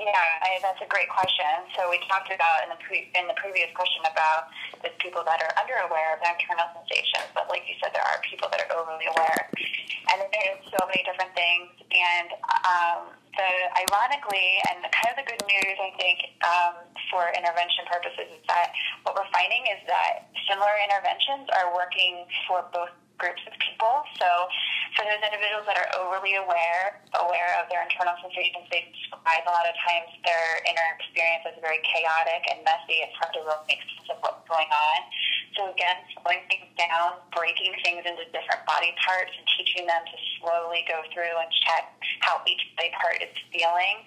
Yeah, 0.03 0.43
I, 0.43 0.59
that's 0.59 0.83
a 0.83 0.89
great 0.91 1.07
question. 1.07 1.47
So 1.79 1.87
we 1.87 1.95
talked 2.11 2.27
about 2.27 2.67
in 2.67 2.75
the 2.75 2.79
pre, 2.83 3.07
in 3.15 3.23
the 3.31 3.39
previous 3.39 3.71
question 3.71 4.03
about 4.03 4.51
the 4.83 4.91
people 4.99 5.23
that 5.23 5.39
are 5.39 5.53
under 5.55 5.79
aware 5.87 6.11
of 6.11 6.19
internal 6.19 6.67
sensations, 6.75 7.31
but 7.31 7.47
like 7.47 7.63
you 7.71 7.75
said, 7.79 7.95
there 7.95 8.03
are 8.03 8.19
people 8.27 8.51
that 8.51 8.59
are 8.67 8.71
overly 8.75 9.07
aware, 9.07 9.47
and 10.11 10.27
there's 10.27 10.59
so 10.75 10.83
many 10.91 11.07
different 11.07 11.31
things. 11.39 11.71
And 11.95 12.35
um, 12.67 13.15
the 13.39 13.51
ironically, 13.79 14.59
and 14.67 14.83
kind 14.91 15.15
of 15.15 15.23
the 15.23 15.27
good 15.29 15.43
news, 15.47 15.77
I 15.79 15.95
think, 15.95 16.35
um, 16.43 16.83
for 17.07 17.31
intervention 17.31 17.87
purposes, 17.87 18.27
is 18.27 18.43
that 18.51 18.75
what 19.07 19.15
we're 19.15 19.31
finding 19.31 19.63
is 19.71 19.79
that 19.87 20.27
similar 20.51 20.75
interventions 20.83 21.47
are 21.55 21.71
working 21.71 22.27
for 22.43 22.67
both 22.75 22.91
groups 23.23 23.39
of 23.47 23.55
people. 23.63 24.03
So 24.19 24.27
for 24.99 25.07
those 25.07 25.23
individuals 25.23 25.63
that 25.71 25.79
are 25.79 25.89
overly 25.95 26.35
aware, 26.35 26.99
aware 27.15 27.55
of 27.63 27.71
their 27.71 27.87
internal 27.87 28.19
sensations, 28.19 28.67
they 28.67 28.91
describe 28.91 29.47
a 29.47 29.53
lot 29.55 29.63
of 29.63 29.71
times 29.79 30.11
their 30.27 30.59
inner 30.67 30.87
experience 30.99 31.47
as 31.47 31.55
very 31.63 31.79
chaotic 31.87 32.43
and 32.51 32.59
messy. 32.67 32.99
It's 32.99 33.15
hard 33.15 33.31
to 33.39 33.41
really 33.47 33.63
make 33.71 33.79
sense 33.95 34.11
of 34.11 34.19
what's 34.19 34.43
going 34.51 34.67
on. 34.67 34.99
So 35.55 35.71
again, 35.71 36.03
slowing 36.19 36.43
things 36.51 36.67
down, 36.75 37.23
breaking 37.31 37.71
things 37.85 38.03
into 38.03 38.27
different 38.35 38.65
body 38.67 38.91
parts 38.99 39.31
and 39.31 39.45
teaching 39.55 39.85
them 39.87 40.03
to 40.03 40.17
slowly 40.41 40.83
go 40.89 40.99
through 41.15 41.31
and 41.31 41.49
check 41.63 41.93
how 42.25 42.41
each 42.49 42.63
body 42.75 42.91
part 42.97 43.21
is 43.21 43.31
feeling 43.53 44.03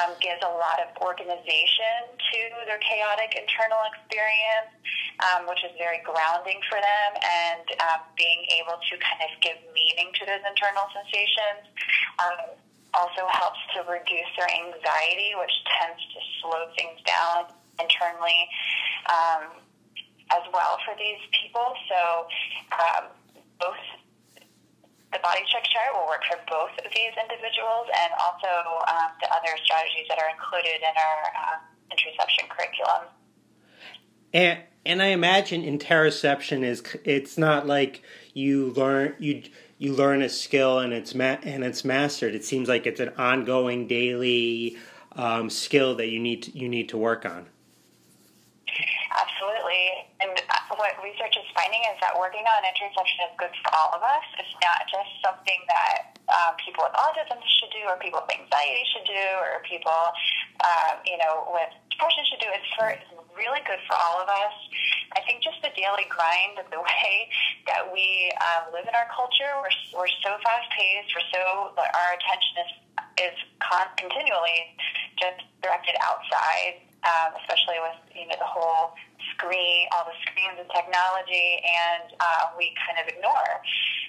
um, 0.00 0.16
gives 0.24 0.40
a 0.40 0.52
lot 0.56 0.80
of 0.80 0.88
organization 1.04 2.16
to 2.16 2.40
their 2.64 2.80
chaotic 2.80 3.36
internal 3.36 3.80
experience, 3.92 4.72
um, 5.20 5.48
which 5.48 5.62
is 5.64 5.72
very 5.78 6.00
grounding 6.04 6.60
for 6.68 6.80
them 6.80 7.10
and 7.20 7.66
um, 7.80 8.00
being 8.16 8.44
able 8.60 8.76
to 8.76 8.94
kind 9.00 9.20
of 9.24 9.30
give 9.40 9.56
meaning 9.72 10.12
to 10.20 10.22
those 10.26 10.44
internal 10.44 10.86
sensations. 10.92 11.68
Um, 12.20 12.56
also 12.94 13.28
helps 13.28 13.60
to 13.76 13.84
reduce 13.84 14.30
their 14.40 14.48
anxiety, 14.48 15.36
which 15.36 15.52
tends 15.76 16.00
to 16.00 16.18
slow 16.40 16.64
things 16.80 16.96
down 17.04 17.52
internally. 17.76 18.48
Um, 19.04 19.60
as 20.30 20.42
well 20.52 20.78
for 20.82 20.94
these 20.98 21.22
people. 21.30 21.74
So 21.88 22.26
um, 22.74 23.04
both 23.60 23.78
the 25.12 25.20
body 25.22 25.42
check 25.52 25.62
chart 25.70 25.94
will 25.94 26.06
work 26.10 26.22
for 26.26 26.38
both 26.50 26.74
of 26.82 26.90
these 26.90 27.14
individuals 27.14 27.86
and 27.94 28.10
also 28.18 28.50
um, 28.90 29.10
the 29.22 29.30
other 29.30 29.54
strategies 29.62 30.06
that 30.10 30.18
are 30.18 30.30
included 30.34 30.82
in 30.82 30.94
our 30.98 31.20
uh, 31.30 31.56
interoception 31.94 32.50
curriculum. 32.50 33.02
And 34.34 34.58
and 34.86 35.02
I 35.02 35.06
imagine 35.06 35.62
interoception 35.62 36.62
is 36.62 36.82
it's 37.04 37.36
not 37.36 37.66
like 37.66 38.02
you 38.32 38.70
learn 38.70 39.14
you 39.18 39.42
you 39.78 39.92
learn 39.92 40.22
a 40.22 40.28
skill 40.28 40.78
and 40.78 40.92
it's 40.92 41.14
ma- 41.14 41.42
and 41.42 41.64
it's 41.64 41.84
mastered. 41.84 42.34
It 42.34 42.44
seems 42.44 42.68
like 42.68 42.86
it's 42.86 43.00
an 43.00 43.12
ongoing 43.18 43.86
daily 43.86 44.78
um, 45.12 45.50
skill 45.50 45.96
that 45.96 46.08
you 46.08 46.20
need 46.20 46.44
to, 46.44 46.56
you 46.56 46.68
need 46.68 46.88
to 46.90 46.96
work 46.96 47.26
on. 47.26 47.46
Absolutely. 49.16 50.06
And 50.20 50.32
what 50.76 50.92
research 51.02 51.36
is 51.36 51.44
finding 51.56 51.80
is 51.92 51.96
that 52.00 52.12
working 52.16 52.44
on 52.44 52.60
interoception 52.64 53.20
is 53.28 53.32
good 53.36 53.52
for 53.64 53.72
all 53.72 53.92
of 53.96 54.02
us. 54.04 54.24
It's 54.38 54.56
not 54.60 54.84
just 54.88 55.08
something 55.24 55.60
that 55.68 56.16
um, 56.28 56.52
people 56.60 56.84
with 56.84 56.96
autism 56.96 57.40
should 57.60 57.72
do, 57.72 57.84
or 57.88 57.96
people 57.96 58.20
with 58.20 58.32
anxiety 58.32 58.84
should 58.92 59.08
do, 59.08 59.24
or 59.40 59.64
people, 59.64 60.00
um, 60.64 61.00
you 61.04 61.16
know, 61.16 61.48
with 61.52 61.72
depression 61.88 62.24
should 62.28 62.42
do. 62.44 62.50
It's 62.52 62.68
for 62.76 62.92
really 63.36 63.60
good 63.68 63.80
for 63.86 63.94
all 63.94 64.18
of 64.20 64.28
us. 64.28 64.56
I 65.14 65.22
think 65.24 65.44
just 65.44 65.60
the 65.62 65.72
daily 65.76 66.08
grind 66.08 66.58
of 66.58 66.66
the 66.72 66.80
way 66.88 67.30
that 67.68 67.86
we 67.88 68.32
uh, 68.40 68.72
live 68.72 68.88
in 68.88 68.94
our 68.96 69.08
culture, 69.12 69.48
we're 69.60 69.72
we're 69.94 70.12
so 70.24 70.34
fast 70.42 70.66
paced. 70.72 71.12
We're 71.12 71.28
so 71.30 71.76
our 71.76 72.10
attention 72.16 72.54
is 72.64 72.72
is 73.16 73.36
con- 73.60 73.92
continually 73.96 74.76
just 75.20 75.44
directed 75.62 75.96
outside 76.04 76.84
um, 77.06 77.38
especially 77.38 77.78
with 77.78 77.98
you 78.18 78.26
know 78.26 78.38
the 78.38 78.48
whole 78.48 78.98
screen, 79.34 79.86
all 79.94 80.06
the 80.06 80.16
screens 80.26 80.58
and 80.58 80.68
technology, 80.74 81.62
and 81.62 82.14
uh, 82.18 82.50
we 82.58 82.74
kind 82.82 82.98
of 82.98 83.06
ignore 83.06 83.62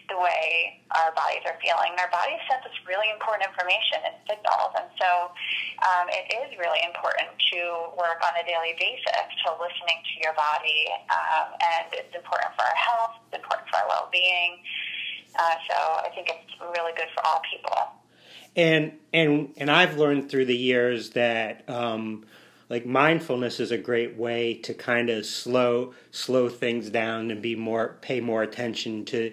the 0.09 0.17
way 0.17 0.79
our 0.95 1.11
bodies 1.13 1.43
are 1.45 1.57
feeling. 1.61 1.93
Our 1.99 2.09
bodies 2.09 2.39
send 2.49 2.63
us 2.65 2.73
really 2.87 3.11
important 3.13 3.45
information 3.45 4.01
and 4.07 4.15
signals, 4.25 4.71
so 5.07 5.31
um, 5.87 6.07
it 6.09 6.27
is 6.35 6.57
really 6.59 6.79
important 6.83 7.31
to 7.53 7.59
work 7.95 8.19
on 8.23 8.33
a 8.35 8.43
daily 8.45 8.75
basis 8.79 9.23
to 9.45 9.51
listening 9.55 10.03
to 10.03 10.13
your 10.23 10.33
body, 10.33 10.87
um, 11.07 11.55
and 11.63 11.87
it's 11.93 12.15
important 12.15 12.51
for 12.55 12.63
our 12.63 12.75
health, 12.75 13.15
it's 13.27 13.39
important 13.39 13.69
for 13.69 13.77
our 13.77 13.87
well-being. 13.87 14.59
Uh, 15.37 15.55
so 15.69 15.75
I 16.03 16.09
think 16.13 16.29
it's 16.29 16.59
really 16.59 16.91
good 16.95 17.07
for 17.15 17.25
all 17.25 17.41
people. 17.49 17.77
And 18.55 18.93
and 19.13 19.53
and 19.57 19.69
I've 19.69 19.97
learned 19.97 20.29
through 20.29 20.45
the 20.45 20.57
years 20.57 21.11
that 21.11 21.69
um, 21.69 22.25
like 22.69 22.85
mindfulness 22.87 23.59
is 23.59 23.71
a 23.71 23.77
great 23.77 24.17
way 24.17 24.55
to 24.55 24.73
kind 24.73 25.11
of 25.11 25.25
slow 25.27 25.93
slow 26.11 26.49
things 26.49 26.89
down 26.89 27.29
and 27.29 27.39
be 27.39 27.55
more 27.55 27.97
pay 28.01 28.19
more 28.19 28.41
attention 28.41 29.05
to 29.05 29.31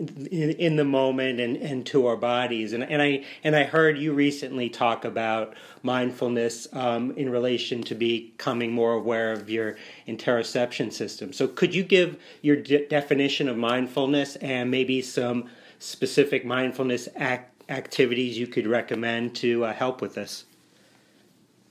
in, 0.00 0.50
in 0.50 0.76
the 0.76 0.84
moment 0.84 1.40
and, 1.40 1.56
and 1.56 1.84
to 1.86 2.06
our 2.06 2.16
bodies 2.16 2.72
and 2.72 2.82
and 2.82 3.02
I 3.02 3.24
and 3.44 3.54
I 3.54 3.64
heard 3.64 3.98
you 3.98 4.12
recently 4.14 4.68
talk 4.70 5.04
about 5.04 5.54
mindfulness 5.82 6.66
um, 6.72 7.12
in 7.12 7.30
relation 7.30 7.82
to 7.84 7.94
becoming 7.94 8.72
more 8.72 8.92
aware 8.92 9.32
of 9.32 9.50
your 9.50 9.76
interoception 10.08 10.92
system. 10.92 11.32
So 11.32 11.46
could 11.46 11.74
you 11.74 11.82
give 11.82 12.18
your 12.42 12.56
de- 12.56 12.86
definition 12.86 13.48
of 13.48 13.56
mindfulness 13.56 14.36
and 14.36 14.70
maybe 14.70 15.02
some 15.02 15.48
specific 15.78 16.44
mindfulness 16.44 17.08
act 17.16 17.48
activities 17.70 18.38
you 18.38 18.46
could 18.46 18.66
recommend 18.66 19.36
to 19.36 19.64
uh, 19.64 19.72
help 19.72 20.00
with 20.00 20.14
this? 20.14 20.44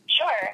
Sure. 0.07 0.49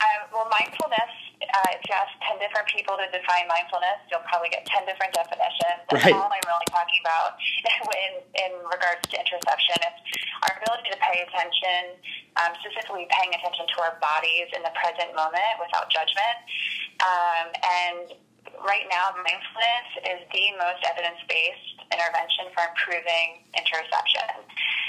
Um, 0.00 0.28
well, 0.32 0.48
mindfulness, 0.50 1.12
uh, 1.58 1.74
if 1.74 1.82
you 1.90 1.94
ask 1.94 2.14
10 2.22 2.38
different 2.38 2.70
people 2.70 2.94
to 2.94 3.06
define 3.10 3.50
mindfulness, 3.50 3.98
you'll 4.06 4.22
probably 4.30 4.46
get 4.46 4.62
10 4.70 4.86
different 4.86 5.10
definitions. 5.10 5.82
That's 5.90 6.06
right. 6.06 6.14
all 6.14 6.30
I'm 6.30 6.46
really 6.46 6.70
talking 6.70 7.02
about 7.02 7.34
in, 8.06 8.12
in 8.46 8.52
regards 8.62 9.02
to 9.10 9.14
interoception. 9.18 9.78
It's 9.82 10.02
our 10.46 10.54
ability 10.62 10.94
to 10.94 10.98
pay 11.02 11.26
attention, 11.26 11.98
um, 12.38 12.54
specifically 12.62 13.10
paying 13.10 13.34
attention 13.34 13.66
to 13.74 13.76
our 13.82 13.98
bodies 13.98 14.46
in 14.54 14.62
the 14.62 14.70
present 14.78 15.10
moment 15.18 15.58
without 15.58 15.90
judgment. 15.90 16.38
Um, 17.02 17.46
and 17.58 18.06
right 18.62 18.86
now, 18.86 19.10
mindfulness 19.18 19.88
is 20.06 20.20
the 20.30 20.46
most 20.62 20.86
evidence 20.86 21.18
based 21.26 21.82
intervention 21.90 22.54
for 22.54 22.70
improving 22.70 23.42
interoception. 23.58 24.46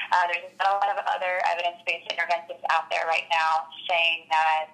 Uh, 0.09 0.25
there's 0.29 0.49
not 0.57 0.73
a 0.73 0.77
lot 0.81 0.89
of 0.89 0.99
other 1.05 1.37
evidence-based 1.53 2.09
interventions 2.09 2.59
out 2.73 2.89
there 2.89 3.05
right 3.05 3.29
now 3.29 3.69
saying 3.85 4.25
that 4.33 4.73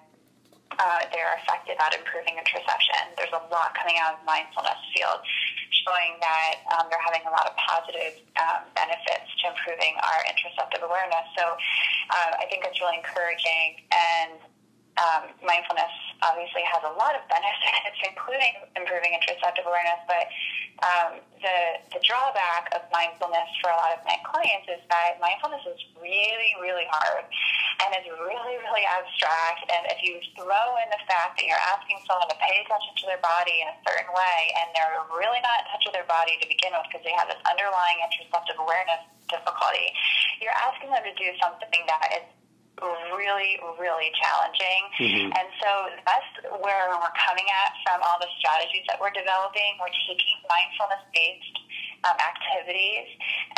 uh, 0.78 1.00
they're 1.14 1.34
effective 1.42 1.78
at 1.78 1.94
improving 1.94 2.36
interoception. 2.36 3.14
There's 3.16 3.32
a 3.32 3.42
lot 3.48 3.72
coming 3.78 3.96
out 4.02 4.18
of 4.18 4.20
the 4.20 4.26
mindfulness 4.26 4.80
field 4.92 5.22
showing 5.86 6.18
that 6.18 6.66
um, 6.74 6.90
they're 6.90 7.02
having 7.02 7.22
a 7.26 7.32
lot 7.32 7.46
of 7.46 7.54
positive 7.54 8.18
um, 8.42 8.66
benefits 8.74 9.30
to 9.42 9.54
improving 9.54 9.94
our 10.02 10.20
interoceptive 10.26 10.82
awareness. 10.82 11.26
So 11.38 11.44
uh, 11.46 12.42
I 12.42 12.44
think 12.50 12.66
it's 12.66 12.80
really 12.82 12.98
encouraging 12.98 13.86
and 13.94 14.42
um, 14.96 15.28
mindfulness 15.44 15.92
obviously 16.24 16.64
has 16.64 16.80
a 16.88 16.92
lot 16.96 17.12
of 17.12 17.22
benefits, 17.32 17.98
including 18.02 18.52
improving 18.74 19.12
interoceptive 19.12 19.68
awareness. 19.68 20.00
But 20.08 20.24
um, 20.84 21.10
the 21.40 21.58
the 21.96 22.00
drawback 22.04 22.72
of 22.76 22.84
mindfulness 22.92 23.48
for 23.60 23.72
a 23.72 23.78
lot 23.80 23.96
of 23.96 24.00
my 24.04 24.16
clients 24.24 24.68
is 24.68 24.80
that 24.88 25.20
mindfulness 25.20 25.64
is 25.68 25.80
really, 26.00 26.52
really 26.60 26.88
hard 26.88 27.24
and 27.82 27.88
it's 27.94 28.08
really, 28.08 28.56
really 28.64 28.84
abstract. 28.88 29.66
And 29.68 29.86
if 29.92 30.00
you 30.00 30.20
throw 30.34 30.66
in 30.80 30.88
the 30.88 31.00
fact 31.06 31.36
that 31.36 31.44
you're 31.44 31.64
asking 31.76 32.00
someone 32.08 32.28
to 32.28 32.38
pay 32.40 32.64
attention 32.64 32.92
to 33.02 33.04
their 33.06 33.20
body 33.20 33.60
in 33.60 33.68
a 33.68 33.76
certain 33.84 34.08
way, 34.12 34.38
and 34.62 34.72
they're 34.72 35.02
really 35.12 35.40
not 35.44 35.62
in 35.62 35.66
touch 35.72 35.84
with 35.84 35.94
their 35.94 36.08
body 36.08 36.40
to 36.40 36.46
begin 36.48 36.72
with 36.72 36.88
because 36.88 37.04
they 37.04 37.14
have 37.14 37.28
this 37.28 37.40
underlying 37.44 38.00
interoceptive 38.04 38.56
awareness 38.56 39.02
difficulty, 39.28 39.92
you're 40.40 40.54
asking 40.54 40.90
them 40.90 41.02
to 41.04 41.14
do 41.18 41.28
something 41.42 41.82
that 41.86 42.22
is 42.22 42.26
really, 43.16 43.58
really 43.78 44.12
challenging. 44.20 44.80
Mhm. 45.00 45.32
And 45.32 45.48
so 45.60 45.90
that's 46.04 46.60
where 46.60 46.88
we're 46.92 47.16
coming 47.16 47.48
at 47.50 47.72
from 47.84 48.02
all 48.02 48.18
the 48.20 48.28
strategies 48.38 48.84
that 48.88 49.00
we're 49.00 49.10
developing. 49.16 49.78
We're 49.80 49.88
taking 50.06 50.36
mindfulness 50.48 51.00
based 51.14 51.58
um, 52.04 52.16
activities 52.20 53.08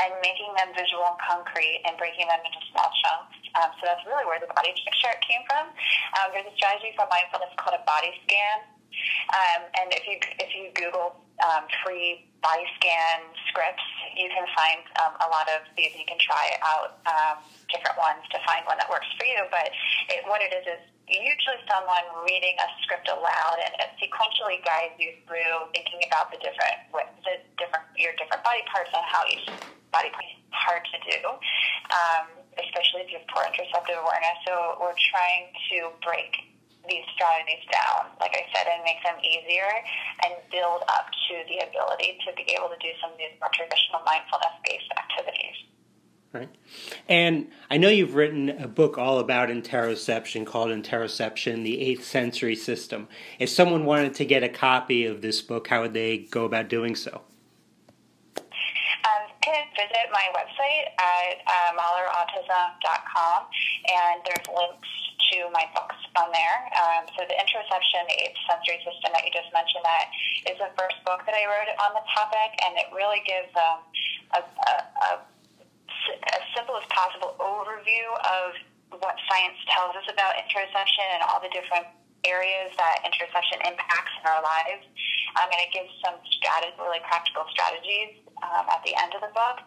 and 0.05 0.15
making 0.23 0.51
them 0.55 0.71
visual 0.77 1.03
and 1.03 1.19
concrete 1.19 1.83
and 1.89 1.99
breaking 1.99 2.29
them 2.31 2.41
into 2.45 2.61
small 2.71 2.91
chunks. 3.03 3.35
Um, 3.59 3.71
so 3.81 3.91
that's 3.91 4.05
really 4.07 4.29
where 4.29 4.39
the 4.39 4.51
body 4.55 4.71
chart 5.03 5.19
came 5.25 5.43
from. 5.49 5.73
Um, 6.21 6.27
there's 6.31 6.47
a 6.47 6.55
strategy 6.55 6.93
for 6.95 7.09
mindfulness 7.11 7.51
called 7.57 7.79
a 7.79 7.85
body 7.89 8.13
scan. 8.27 8.59
Um, 9.31 9.61
and 9.79 9.87
if 9.95 10.03
you 10.09 10.17
if 10.43 10.51
you 10.57 10.75
Google 10.75 11.23
um, 11.45 11.71
free 11.85 12.27
body 12.43 12.67
scan 12.79 13.23
scripts, 13.47 13.85
you 14.19 14.27
can 14.27 14.47
find 14.59 14.83
um, 15.03 15.15
a 15.23 15.29
lot 15.31 15.47
of 15.55 15.63
these. 15.79 15.95
And 15.95 16.03
you 16.03 16.09
can 16.09 16.19
try 16.19 16.51
out 16.67 16.99
um, 17.07 17.43
different 17.71 17.95
ones 17.99 18.27
to 18.35 18.39
find 18.43 18.67
one 18.67 18.79
that 18.79 18.91
works 18.91 19.07
for 19.15 19.27
you. 19.27 19.47
But 19.55 19.71
it, 20.11 20.27
what 20.27 20.43
it 20.43 20.51
is 20.51 20.67
is 20.67 20.83
usually 21.09 21.61
someone 21.71 22.05
reading 22.27 22.59
a 22.61 22.69
script 22.85 23.09
aloud, 23.09 23.57
and 23.65 23.73
it 23.81 23.91
sequentially 23.97 24.61
guides 24.67 24.97
you 24.99 25.15
through 25.25 25.73
thinking 25.73 26.05
about 26.11 26.29
the 26.35 26.39
different 26.43 26.79
the 27.25 27.39
different 27.57 27.88
your 27.99 28.15
different 28.17 28.43
body 28.47 28.63
parts 28.71 28.91
and 28.95 29.05
how 29.05 29.27
each 29.29 29.45
body 29.93 30.11
part 30.15 30.25
is 30.25 30.39
hard 30.55 30.83
to 30.95 30.99
do. 31.05 31.21
Um, 31.93 32.39
especially 32.59 33.07
if 33.07 33.11
you 33.11 33.19
have 33.19 33.29
poor 33.31 33.47
interoceptive 33.47 33.99
awareness. 33.99 34.39
So 34.47 34.79
we're 34.81 34.99
trying 35.15 35.51
to 35.71 35.95
break 36.03 36.49
these 36.89 37.05
strategies 37.15 37.63
down, 37.71 38.11
like 38.21 38.33
I 38.33 38.45
said, 38.55 38.67
and 38.67 38.83
make 38.83 38.99
them 39.05 39.19
easier 39.21 39.69
and 40.25 40.35
build 40.51 40.83
up 40.89 41.07
to 41.29 41.35
the 41.47 41.63
ability 41.69 42.19
to 42.27 42.33
be 42.35 42.51
able 42.57 42.69
to 42.73 42.81
do 42.81 42.89
some 43.01 43.13
of 43.13 43.19
these 43.19 43.35
more 43.41 43.51
traditional 43.53 44.01
mindfulness 44.07 44.57
based 44.65 44.91
activities. 44.97 45.57
Right. 46.33 46.49
And 47.09 47.49
I 47.71 47.79
know 47.79 47.89
you've 47.89 48.15
written 48.15 48.51
a 48.51 48.69
book 48.69 48.99
all 48.99 49.19
about 49.19 49.49
interoception 49.49 50.45
called 50.45 50.69
Interoception, 50.69 51.65
the 51.65 51.81
Eighth 51.81 52.05
Sensory 52.05 52.55
System. 52.55 53.09
If 53.39 53.49
someone 53.49 53.87
wanted 53.87 54.15
to 54.17 54.27
get 54.27 54.43
a 54.43 54.49
copy 54.49 55.07
of 55.07 55.23
this 55.23 55.41
book, 55.41 55.69
how 55.69 55.83
would 55.83 55.95
they 55.95 56.19
go 56.19 56.45
about 56.45 56.69
doing 56.69 56.97
so? 56.97 57.23
Can 59.49 59.65
visit 59.73 60.13
my 60.13 60.29
website 60.37 60.93
at 61.01 61.41
uh, 61.41 61.73
mahlerautism.com, 61.73 63.39
and 63.89 64.21
there's 64.29 64.45
links 64.45 64.93
to 65.33 65.49
my 65.57 65.65
books 65.73 65.97
on 66.21 66.29
there. 66.37 66.69
Um, 66.77 67.09
so 67.17 67.25
the 67.25 67.33
Interoception, 67.33 68.13
the 68.13 68.29
Eighth 68.29 68.37
Sensory 68.45 68.77
System 68.85 69.09
that 69.17 69.25
you 69.25 69.33
just 69.33 69.49
mentioned, 69.57 69.89
that 69.89 70.13
is 70.53 70.61
the 70.61 70.69
first 70.77 71.01
book 71.09 71.25
that 71.25 71.33
I 71.33 71.49
wrote 71.49 71.73
on 71.81 71.97
the 71.97 72.05
topic, 72.13 72.61
and 72.61 72.77
it 72.77 72.93
really 72.93 73.25
gives 73.25 73.49
um, 73.57 73.89
a, 74.37 74.41
a, 74.45 74.73
a, 74.85 75.11
as 76.29 76.45
simple 76.53 76.77
as 76.77 76.85
possible 76.93 77.33
overview 77.41 78.05
of 78.29 78.53
what 79.01 79.17
science 79.33 79.57
tells 79.73 79.97
us 79.97 80.05
about 80.13 80.37
interoception 80.45 81.09
and 81.17 81.25
all 81.25 81.41
the 81.41 81.49
different 81.57 81.89
areas 82.29 82.69
that 82.77 83.01
interoception 83.01 83.65
impacts 83.65 84.13
in 84.21 84.29
our 84.29 84.45
lives. 84.45 84.85
Um, 85.41 85.49
and 85.49 85.61
it 85.65 85.73
gives 85.73 85.89
some 86.05 86.21
strategy, 86.37 86.77
really 86.77 87.01
practical 87.09 87.49
strategies 87.49 88.28
um, 88.43 88.65
at 88.69 88.83
the 88.85 88.95
end 88.97 89.15
of 89.15 89.23
the 89.23 89.33
book. 89.35 89.59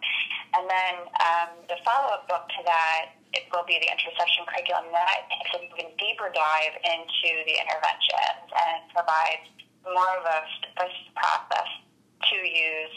And 0.54 0.68
then 0.68 0.96
um, 1.20 1.50
the 1.72 1.80
follow-up 1.84 2.28
book 2.28 2.48
to 2.60 2.62
that 2.68 3.16
it 3.34 3.48
will 3.52 3.64
be 3.64 3.80
the 3.80 3.88
interoception 3.88 4.44
curriculum. 4.48 4.92
That 4.92 5.28
takes 5.32 5.56
an 5.56 5.64
even 5.72 5.92
deeper 5.96 6.28
dive 6.36 6.76
into 6.84 7.32
the 7.48 7.56
interventions 7.56 8.48
and 8.52 8.80
provides 8.92 9.48
more 9.84 10.20
of 10.20 10.26
a, 10.28 10.40
process 11.16 11.70
to 12.30 12.36
use 12.36 12.94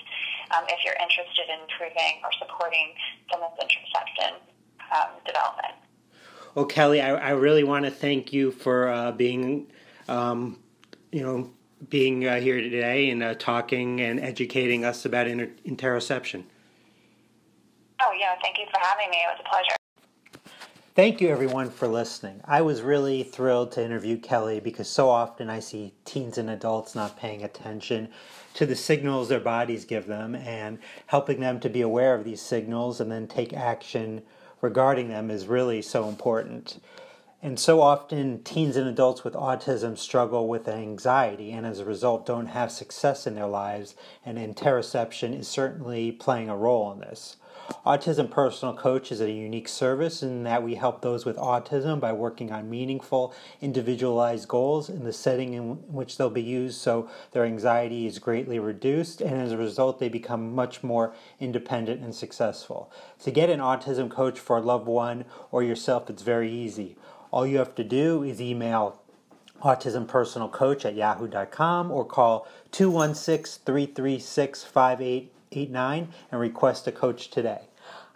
um, 0.57 0.65
if 0.69 0.85
you're 0.85 0.97
interested 0.97 1.47
in 1.53 1.61
improving 1.61 2.21
or 2.25 2.31
supporting 2.39 2.95
some 3.31 3.43
of 3.43 3.51
the 3.59 3.65
interoception 3.65 4.33
um, 4.95 5.11
development. 5.27 5.75
Well, 6.55 6.65
Kelly, 6.65 7.01
I, 7.01 7.15
I 7.15 7.31
really 7.31 7.65
want 7.65 7.85
to 7.85 7.91
thank 7.91 8.33
you 8.33 8.51
for 8.51 8.89
uh, 8.89 9.13
being, 9.13 9.71
um, 10.09 10.59
you 11.13 11.23
know, 11.23 11.51
being 11.91 12.27
uh, 12.27 12.41
here 12.41 12.61
today 12.61 13.11
and 13.11 13.23
uh, 13.23 13.35
talking 13.35 14.01
and 14.01 14.21
educating 14.21 14.85
us 14.85 15.05
about 15.05 15.27
inter- 15.27 15.51
interoception. 15.67 16.45
Oh, 18.03 18.13
yeah, 18.19 18.35
thank 18.43 18.59
you 18.59 18.65
for 18.73 18.81
having 18.81 19.11
me. 19.11 19.17
It 19.17 19.39
was 19.39 19.41
a 19.45 19.49
pleasure. 19.49 19.77
Thank 20.95 21.21
you, 21.21 21.29
everyone, 21.29 21.71
for 21.71 21.89
listening. 21.89 22.41
I 22.45 22.63
was 22.63 22.81
really 22.81 23.25
thrilled 23.25 23.73
to 23.73 23.85
interview 23.85 24.17
Kelly 24.17 24.61
because 24.61 24.89
so 24.89 25.09
often 25.09 25.51
I 25.51 25.59
see 25.59 25.95
teens 26.05 26.39
and 26.39 26.49
adults 26.49 26.95
not 26.95 27.19
paying 27.19 27.43
attention 27.43 28.11
to 28.55 28.65
the 28.65 28.77
signals 28.77 29.29
their 29.29 29.41
bodies 29.41 29.85
give 29.85 30.07
them 30.07 30.37
and 30.37 30.79
helping 31.07 31.41
them 31.41 31.59
to 31.61 31.69
be 31.69 31.81
aware 31.81 32.15
of 32.15 32.23
these 32.25 32.41
signals 32.41 33.01
and 33.01 33.11
then 33.11 33.27
take 33.27 33.53
action 33.53 34.23
regarding 34.61 35.09
them 35.09 35.33
is 35.33 35.49
really 35.49 35.83
so 35.83 36.09
important. 36.09 36.79
And 37.45 37.61
so 37.61 37.83
often, 37.83 38.43
teens 38.43 38.75
and 38.75 38.89
adults 38.89 39.23
with 39.23 39.35
autism 39.35 39.99
struggle 39.99 40.49
with 40.49 40.67
anxiety 40.67 41.53
and 41.53 41.67
as 41.67 41.79
a 41.79 41.85
result 41.85 42.25
don't 42.25 42.47
have 42.47 42.73
success 42.73 43.27
in 43.27 43.35
their 43.35 43.47
lives, 43.47 43.95
and 44.25 44.39
interoception 44.39 45.39
is 45.39 45.47
certainly 45.47 46.11
playing 46.11 46.49
a 46.49 46.57
role 46.57 46.91
in 46.91 47.01
this. 47.01 47.37
Autism 47.85 48.31
Personal 48.31 48.75
Coach 48.75 49.13
is 49.13 49.21
a 49.21 49.31
unique 49.31 49.69
service 49.69 50.23
in 50.23 50.43
that 50.45 50.63
we 50.63 50.77
help 50.77 51.03
those 51.03 51.27
with 51.27 51.37
autism 51.37 52.01
by 52.01 52.13
working 52.15 52.51
on 52.51 52.71
meaningful, 52.71 53.35
individualized 53.61 54.49
goals 54.49 54.89
in 54.89 55.05
the 55.05 55.13
setting 55.13 55.53
in 55.53 55.75
which 55.93 56.17
they'll 56.17 56.31
be 56.31 56.43
used 56.43 56.81
so 56.81 57.11
their 57.33 57.45
anxiety 57.45 58.07
is 58.07 58.19
greatly 58.19 58.59
reduced, 58.59 59.21
and 59.21 59.39
as 59.39 59.53
a 59.53 59.59
result, 59.59 59.99
they 59.99 60.09
become 60.09 60.55
much 60.55 60.83
more 60.83 61.15
independent 61.41 62.03
and 62.03 62.15
successful. 62.15 62.91
To 63.23 63.31
get 63.31 63.51
an 63.51 63.61
autism 63.61 64.11
coach 64.11 64.41
for 64.41 64.57
a 64.57 64.63
loved 64.63 64.87
one 64.87 65.27
or 65.51 65.63
yourself, 65.63 66.09
it's 66.09 66.23
very 66.23 66.51
easy. 66.51 66.97
All 67.35 67.49
you 67.49 67.59
have 67.59 67.75
to 67.75 67.83
do 67.83 68.23
is 68.23 68.41
email 68.41 69.01
autismpersonalcoach 69.61 70.85
at 70.85 70.95
yahoo.com 70.95 71.91
or 71.91 72.05
call 72.05 72.47
216 72.71 73.61
336 73.67 74.63
5889 74.63 76.09
and 76.31 76.41
request 76.41 76.87
a 76.87 76.93
coach 76.93 77.31
today. 77.31 77.63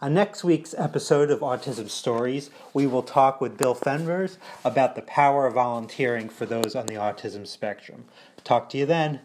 On 0.00 0.14
next 0.14 0.44
week's 0.44 0.72
episode 0.78 1.32
of 1.32 1.40
Autism 1.40 1.90
Stories, 1.90 2.50
we 2.72 2.86
will 2.86 3.02
talk 3.02 3.40
with 3.40 3.58
Bill 3.58 3.74
Fenvers 3.74 4.36
about 4.64 4.94
the 4.94 5.02
power 5.02 5.48
of 5.48 5.54
volunteering 5.54 6.28
for 6.28 6.46
those 6.46 6.76
on 6.76 6.86
the 6.86 6.94
autism 6.94 7.44
spectrum. 7.44 8.04
Talk 8.44 8.70
to 8.70 8.78
you 8.78 8.86
then. 8.86 9.18